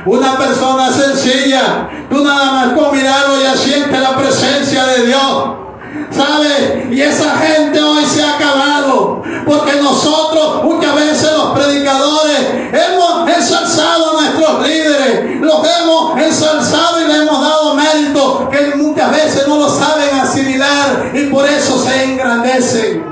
Una 0.04 0.36
persona 0.36 0.90
sencilla, 0.90 1.88
tú 2.10 2.22
nada 2.22 2.52
más 2.52 2.72
con 2.74 2.94
mirarlo 2.94 3.40
ya 3.42 3.56
sientes 3.56 3.98
la 3.98 4.16
presencia 4.16 4.84
de 4.84 5.06
Dios. 5.06 5.50
¿Sabe? 6.10 6.88
Y 6.90 7.00
esa 7.00 7.36
gente 7.38 7.82
hoy 7.82 8.04
se 8.04 8.22
ha 8.22 8.36
acabado. 8.36 9.22
Porque 9.46 9.80
nosotros 9.80 10.64
muchas 10.64 10.94
veces 10.94 11.32
los 11.32 11.58
predicadores 11.58 12.38
hemos 12.70 13.28
ensalzado 13.30 14.10
a 14.10 14.22
nuestros 14.22 14.68
líderes. 14.68 15.19
Los 15.40 15.66
hemos 15.66 16.20
ensalzado 16.20 17.00
y 17.00 17.08
le 17.08 17.16
hemos 17.16 17.40
dado 17.40 17.74
mérito 17.74 18.48
que 18.50 18.76
muchas 18.76 19.10
veces 19.10 19.48
no 19.48 19.58
lo 19.58 19.70
saben 19.70 20.14
asimilar 20.20 21.10
y 21.14 21.26
por 21.26 21.48
eso 21.48 21.78
se 21.78 22.04
engrandecen. 22.04 23.04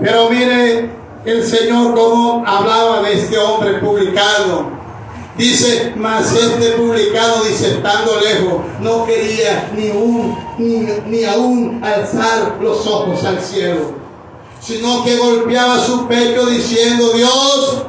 Pero 0.00 0.28
mire 0.28 0.90
el 1.24 1.46
Señor 1.46 1.94
como 1.94 2.44
hablaba 2.44 3.02
de 3.02 3.12
este 3.12 3.38
hombre 3.38 3.74
publicado. 3.74 4.82
Dice, 5.38 5.94
mas 5.96 6.34
este 6.34 6.72
publicano, 6.72 7.44
dice, 7.48 7.76
estando 7.76 8.20
lejos, 8.20 8.60
no 8.80 9.06
quería 9.06 9.70
ni, 9.74 9.88
un, 9.88 10.36
ni, 10.58 10.86
ni 11.06 11.24
aún 11.24 11.82
alzar 11.82 12.58
los 12.60 12.86
ojos 12.86 13.24
al 13.24 13.40
cielo, 13.40 13.94
sino 14.60 15.02
que 15.04 15.16
golpeaba 15.16 15.78
su 15.78 16.06
pecho 16.06 16.44
diciendo, 16.46 17.12
Dios, 17.12 17.82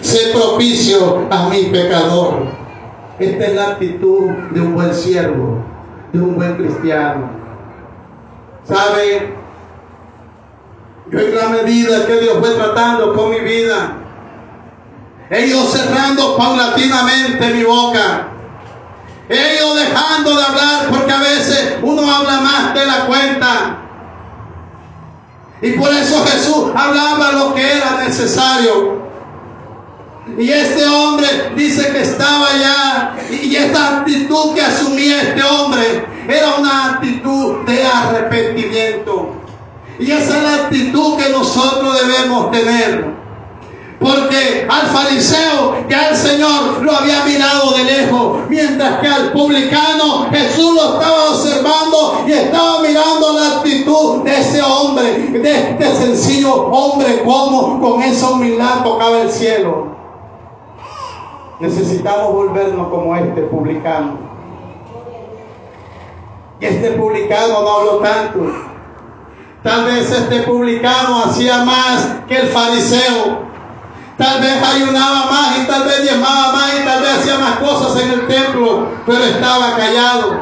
sé 0.00 0.32
propicio 0.32 1.26
a 1.30 1.48
mi 1.48 1.64
pecador. 1.64 2.46
Esta 3.18 3.46
es 3.46 3.54
la 3.54 3.68
actitud 3.68 4.28
de 4.52 4.60
un 4.60 4.74
buen 4.74 4.94
siervo, 4.94 5.64
de 6.12 6.20
un 6.20 6.36
buen 6.36 6.56
cristiano. 6.56 7.30
¿Sabe? 8.64 9.34
Yo 11.10 11.20
en 11.20 11.34
la 11.34 11.48
medida 11.48 12.04
que 12.06 12.20
Dios 12.20 12.38
fue 12.40 12.50
tratando 12.50 13.14
con 13.14 13.30
mi 13.30 13.40
vida, 13.40 13.96
he 15.30 15.46
ido 15.46 15.64
cerrando 15.64 16.36
paulatinamente 16.36 17.54
mi 17.54 17.62
boca. 17.62 18.28
He 19.28 19.56
ido 19.56 19.74
dejando 19.74 20.36
de 20.36 20.42
hablar 20.42 20.88
porque 20.90 21.12
a 21.12 21.20
veces 21.20 21.78
uno 21.82 22.02
habla 22.02 22.40
más 22.40 22.74
de 22.74 22.86
la 22.86 23.06
cuenta. 23.06 23.78
Y 25.62 25.72
por 25.72 25.90
eso 25.90 26.24
Jesús 26.26 26.70
hablaba 26.74 27.32
lo 27.32 27.54
que 27.54 27.76
era 27.76 28.04
necesario. 28.04 29.05
Y 30.38 30.50
este 30.50 30.84
hombre 30.86 31.28
dice 31.54 31.92
que 31.92 32.02
estaba 32.02 32.48
ya, 32.60 33.16
y 33.30 33.54
esta 33.54 33.98
actitud 33.98 34.54
que 34.54 34.60
asumía 34.60 35.22
este 35.22 35.42
hombre 35.42 36.04
era 36.28 36.56
una 36.56 36.94
actitud 36.94 37.64
de 37.64 37.84
arrepentimiento. 37.86 39.30
Y 40.00 40.10
esa 40.10 40.36
es 40.36 40.42
la 40.42 40.54
actitud 40.64 41.16
que 41.16 41.30
nosotros 41.30 42.00
debemos 42.02 42.50
tener. 42.50 43.14
Porque 44.00 44.66
al 44.68 44.88
fariseo 44.88 45.86
ya 45.88 46.08
el 46.08 46.16
Señor 46.16 46.82
lo 46.82 46.92
había 46.92 47.24
mirado 47.24 47.70
de 47.76 47.84
lejos, 47.84 48.40
mientras 48.50 49.00
que 49.00 49.06
al 49.06 49.32
publicano 49.32 50.28
Jesús 50.30 50.74
lo 50.74 50.94
estaba 50.94 51.30
observando 51.30 52.24
y 52.26 52.32
estaba 52.32 52.82
mirando 52.82 53.32
la 53.32 53.56
actitud 53.58 54.22
de 54.24 54.38
ese 54.38 54.60
hombre, 54.60 55.38
de 55.40 55.70
este 55.70 55.94
sencillo 55.94 56.52
hombre, 56.52 57.22
como 57.24 57.80
con 57.80 58.02
esa 58.02 58.30
humildad 58.30 58.82
tocaba 58.82 59.20
el 59.22 59.30
cielo. 59.30 59.95
Necesitamos 61.58 62.32
volvernos 62.34 62.88
como 62.88 63.16
este 63.16 63.42
publicano. 63.42 64.18
Y 66.60 66.66
este 66.66 66.90
publicano 66.92 67.62
no 67.62 67.70
habló 67.78 67.96
tanto. 67.98 68.52
Tal 69.62 69.84
vez 69.84 70.10
este 70.10 70.42
publicano 70.42 71.24
hacía 71.24 71.64
más 71.64 72.16
que 72.28 72.36
el 72.36 72.48
fariseo. 72.48 73.46
Tal 74.18 74.40
vez 74.40 74.62
ayunaba 74.62 75.26
más 75.30 75.58
y 75.58 75.66
tal 75.66 75.84
vez 75.84 76.02
diezmaba 76.02 76.52
más 76.52 76.74
y 76.78 76.84
tal 76.84 77.02
vez 77.02 77.18
hacía 77.18 77.38
más 77.38 77.58
cosas 77.58 78.02
en 78.02 78.10
el 78.12 78.26
templo, 78.26 78.88
pero 79.04 79.24
estaba 79.24 79.76
callado. 79.76 80.40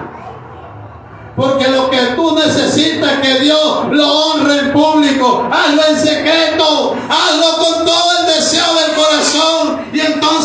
Porque 1.37 1.69
lo 1.69 1.91
que 1.91 1.99
tú 2.15 2.37
necesitas 2.37 3.19
que 3.21 3.41
Dios 3.41 3.87
lo 3.91 4.13
honre 4.13 4.59
en 4.61 4.73
público, 4.73 5.49
hazlo 5.51 5.83
en 5.89 5.97
secreto, 5.97 6.97
hazlo 7.09 7.65
con 7.65 7.85
todo 7.85 8.11
el 8.21 8.27
deseo 8.27 8.75
del 8.75 8.95
corazón 8.95 9.87
y 9.93 10.01
entonces. 10.01 10.44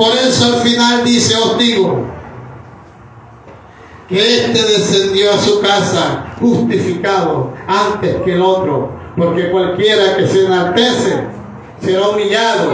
Por 0.00 0.16
eso 0.16 0.46
al 0.46 0.60
final 0.62 1.04
dice, 1.04 1.36
os 1.36 1.58
digo, 1.58 2.06
que 4.08 4.46
este 4.46 4.62
descendió 4.62 5.30
a 5.30 5.36
su 5.36 5.60
casa 5.60 6.24
justificado 6.40 7.52
antes 7.66 8.16
que 8.22 8.32
el 8.32 8.40
otro, 8.40 8.92
porque 9.14 9.50
cualquiera 9.50 10.16
que 10.16 10.26
se 10.26 10.46
enaltece 10.46 11.20
será 11.82 12.08
humillado 12.08 12.72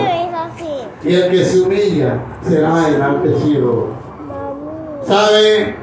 y 1.03 1.15
el 1.15 1.29
que 1.33 1.45
se 1.45 1.63
humilla 1.63 2.21
será 2.47 2.91
enaltecido. 2.91 3.89
¿Sabe? 5.05 5.75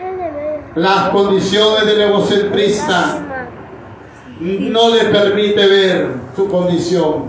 Las 0.74 1.10
condiciones 1.10 1.86
del 1.86 2.00
egocentrista 2.00 3.22
no 4.40 4.88
le 4.96 5.04
permite 5.04 5.64
ver 5.64 6.08
su 6.34 6.48
condición. 6.48 7.26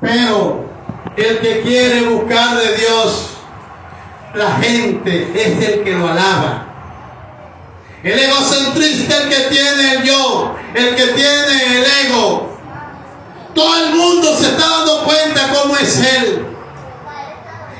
Pero 0.00 0.71
el 1.16 1.38
que 1.40 1.60
quiere 1.62 2.02
buscar 2.02 2.56
de 2.56 2.76
Dios, 2.76 3.30
la 4.34 4.52
gente 4.56 5.30
es 5.34 5.68
el 5.68 5.84
que 5.84 5.92
lo 5.92 6.08
alaba. 6.08 6.66
El 8.02 8.18
egocentrista 8.18 9.16
el 9.22 9.28
que 9.28 9.40
tiene 9.50 9.92
el 9.94 10.02
yo, 10.04 10.56
el 10.74 10.94
que 10.96 11.06
tiene 11.08 11.78
el 11.78 11.84
ego. 12.06 12.58
Todo 13.54 13.84
el 13.84 13.94
mundo 13.94 14.34
se 14.36 14.46
está 14.46 14.68
dando 14.68 15.04
cuenta 15.04 15.52
cómo 15.52 15.76
es 15.76 16.00
él. 16.00 16.51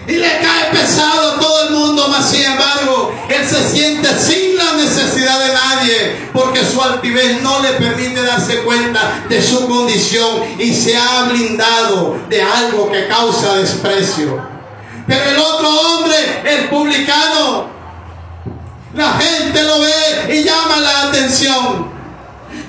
Y 0.07 0.13
le 0.13 0.39
cae 0.41 0.71
pesado 0.73 1.33
a 1.33 1.39
todo 1.39 1.69
el 1.69 1.75
mundo, 1.75 2.09
mas 2.09 2.29
sin 2.29 2.43
embargo, 2.43 3.15
él 3.29 3.47
se 3.47 3.71
siente 3.71 4.09
sin 4.19 4.57
la 4.57 4.73
necesidad 4.73 5.39
de 5.39 5.53
nadie, 5.53 6.17
porque 6.33 6.65
su 6.65 6.83
altivez 6.83 7.41
no 7.41 7.61
le 7.61 7.71
permite 7.75 8.23
darse 8.23 8.63
cuenta 8.63 9.25
de 9.29 9.41
su 9.41 9.69
condición 9.69 10.43
y 10.59 10.75
se 10.75 10.97
ha 10.97 11.25
blindado 11.31 12.17
de 12.29 12.43
algo 12.43 12.91
que 12.91 13.07
causa 13.07 13.55
desprecio. 13.57 14.45
Pero 15.07 15.25
el 15.31 15.39
otro 15.39 15.69
hombre, 15.69 16.17
el 16.47 16.69
publicano, 16.69 17.67
la 18.95 19.13
gente 19.13 19.63
lo 19.63 19.81
ve 19.81 20.35
y 20.35 20.43
llama 20.43 20.81
la 20.81 21.03
atención. 21.09 21.93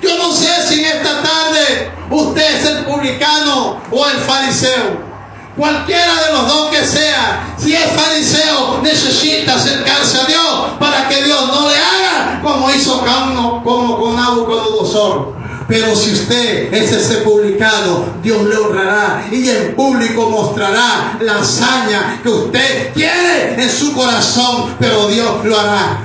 Yo 0.00 0.18
no 0.18 0.32
sé 0.32 0.48
si 0.68 0.80
en 0.80 0.86
esta 0.86 1.22
tarde 1.22 1.90
usted 2.10 2.60
es 2.60 2.66
el 2.66 2.84
publicano 2.84 3.80
o 3.90 4.06
el 4.06 4.18
fariseo. 4.18 5.13
Cualquiera 5.56 6.14
de 6.26 6.32
los 6.32 6.48
dos 6.48 6.70
que 6.70 6.84
sea, 6.84 7.54
si 7.56 7.74
es 7.74 7.86
fariseo, 7.92 8.80
necesita 8.82 9.54
acercarse 9.54 10.20
a 10.20 10.24
Dios 10.24 10.70
para 10.80 11.08
que 11.08 11.22
Dios 11.22 11.46
no 11.46 11.68
le 11.68 11.76
haga 11.76 12.40
como 12.42 12.70
hizo 12.70 13.00
con, 13.00 13.62
como 13.62 14.00
con 14.00 14.16
Nabucodonosor. 14.16 15.34
Pero 15.68 15.96
si 15.96 16.12
usted 16.12 16.74
es 16.74 16.92
ese 16.92 17.18
publicano, 17.18 18.04
Dios 18.22 18.42
le 18.42 18.56
honrará 18.56 19.26
y 19.30 19.48
en 19.48 19.74
público 19.74 20.28
mostrará 20.28 21.16
la 21.20 21.38
hazaña 21.38 22.20
que 22.22 22.28
usted 22.28 22.92
quiere 22.92 23.54
en 23.62 23.70
su 23.70 23.94
corazón, 23.94 24.74
pero 24.78 25.08
Dios 25.08 25.44
lo 25.44 25.58
hará. 25.58 26.00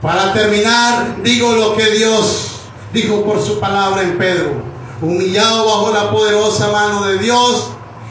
Para 0.00 0.32
terminar, 0.32 1.16
digo 1.22 1.52
lo 1.52 1.76
que 1.76 1.90
Dios 1.90 2.50
dijo 2.92 3.24
por 3.24 3.44
su 3.44 3.60
palabra 3.60 4.02
en 4.02 4.16
Pedro. 4.16 4.52
Humillado 5.02 5.66
bajo 5.66 5.92
la 5.92 6.10
poderosa 6.10 6.68
mano 6.68 7.04
de 7.06 7.18
Dios, 7.18 7.68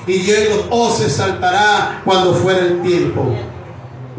y 0.08 0.30
él 0.30 0.50
os 0.70 1.02
exaltará 1.02 2.02
cuando 2.06 2.34
fuera 2.34 2.60
el 2.60 2.82
tiempo. 2.82 3.36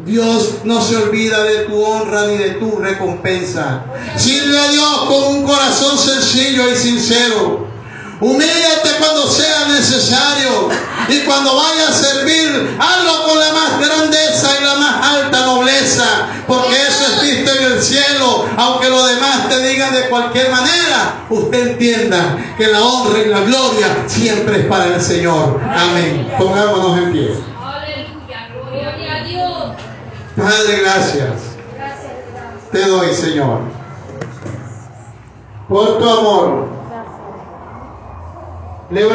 Dios 0.04 0.58
no 0.64 0.80
se 0.80 0.96
olvida 0.96 1.42
de 1.42 1.64
tu 1.64 1.82
honra 1.82 2.26
ni 2.28 2.36
de 2.36 2.50
tu 2.50 2.76
recompensa. 2.76 3.84
Sirve 4.16 4.58
a 4.58 4.68
Dios 4.68 4.98
con 5.08 5.36
un 5.36 5.42
corazón 5.42 5.98
sencillo 5.98 6.70
y 6.70 6.76
sincero. 6.76 7.66
Humíllate 8.20 8.90
cuando 8.98 9.28
sea 9.28 9.68
necesario. 9.68 10.68
Y 11.08 11.20
cuando 11.20 11.54
vaya 11.54 11.88
a 11.88 11.92
servir, 11.92 12.76
hazlo 12.78 13.24
con 13.24 13.38
la 13.38 13.52
más 13.52 13.78
grandeza 13.78 14.48
y 14.58 14.64
la 14.64 14.74
más 14.74 15.06
alta 15.06 15.46
nobleza. 15.46 16.04
Porque 16.46 16.74
eso 16.76 17.04
existe 17.14 17.50
en 17.50 17.72
el 17.72 17.82
cielo. 17.82 18.46
Aunque 18.56 18.88
lo 18.88 19.06
demás 19.06 19.48
te 19.48 19.60
digan 19.68 19.92
de 19.92 20.08
cualquier 20.08 20.50
manera, 20.50 21.26
usted 21.28 21.72
entienda 21.72 22.38
que 22.56 22.66
la 22.68 22.82
honra 22.82 23.18
y 23.18 23.28
la 23.28 23.40
gloria 23.40 24.04
siempre 24.06 24.60
es 24.60 24.66
para 24.66 24.86
el 24.86 25.00
Señor. 25.00 25.60
Amén. 25.62 26.32
Pongámonos 26.38 26.98
en 26.98 27.12
pie. 27.12 27.30
Padre, 30.36 30.80
gracias. 30.82 31.32
Te 32.72 32.86
doy, 32.86 33.14
Señor. 33.14 33.60
Por 35.68 35.98
tu 35.98 36.08
amor 36.08 36.75
לממשלה, 38.90 39.14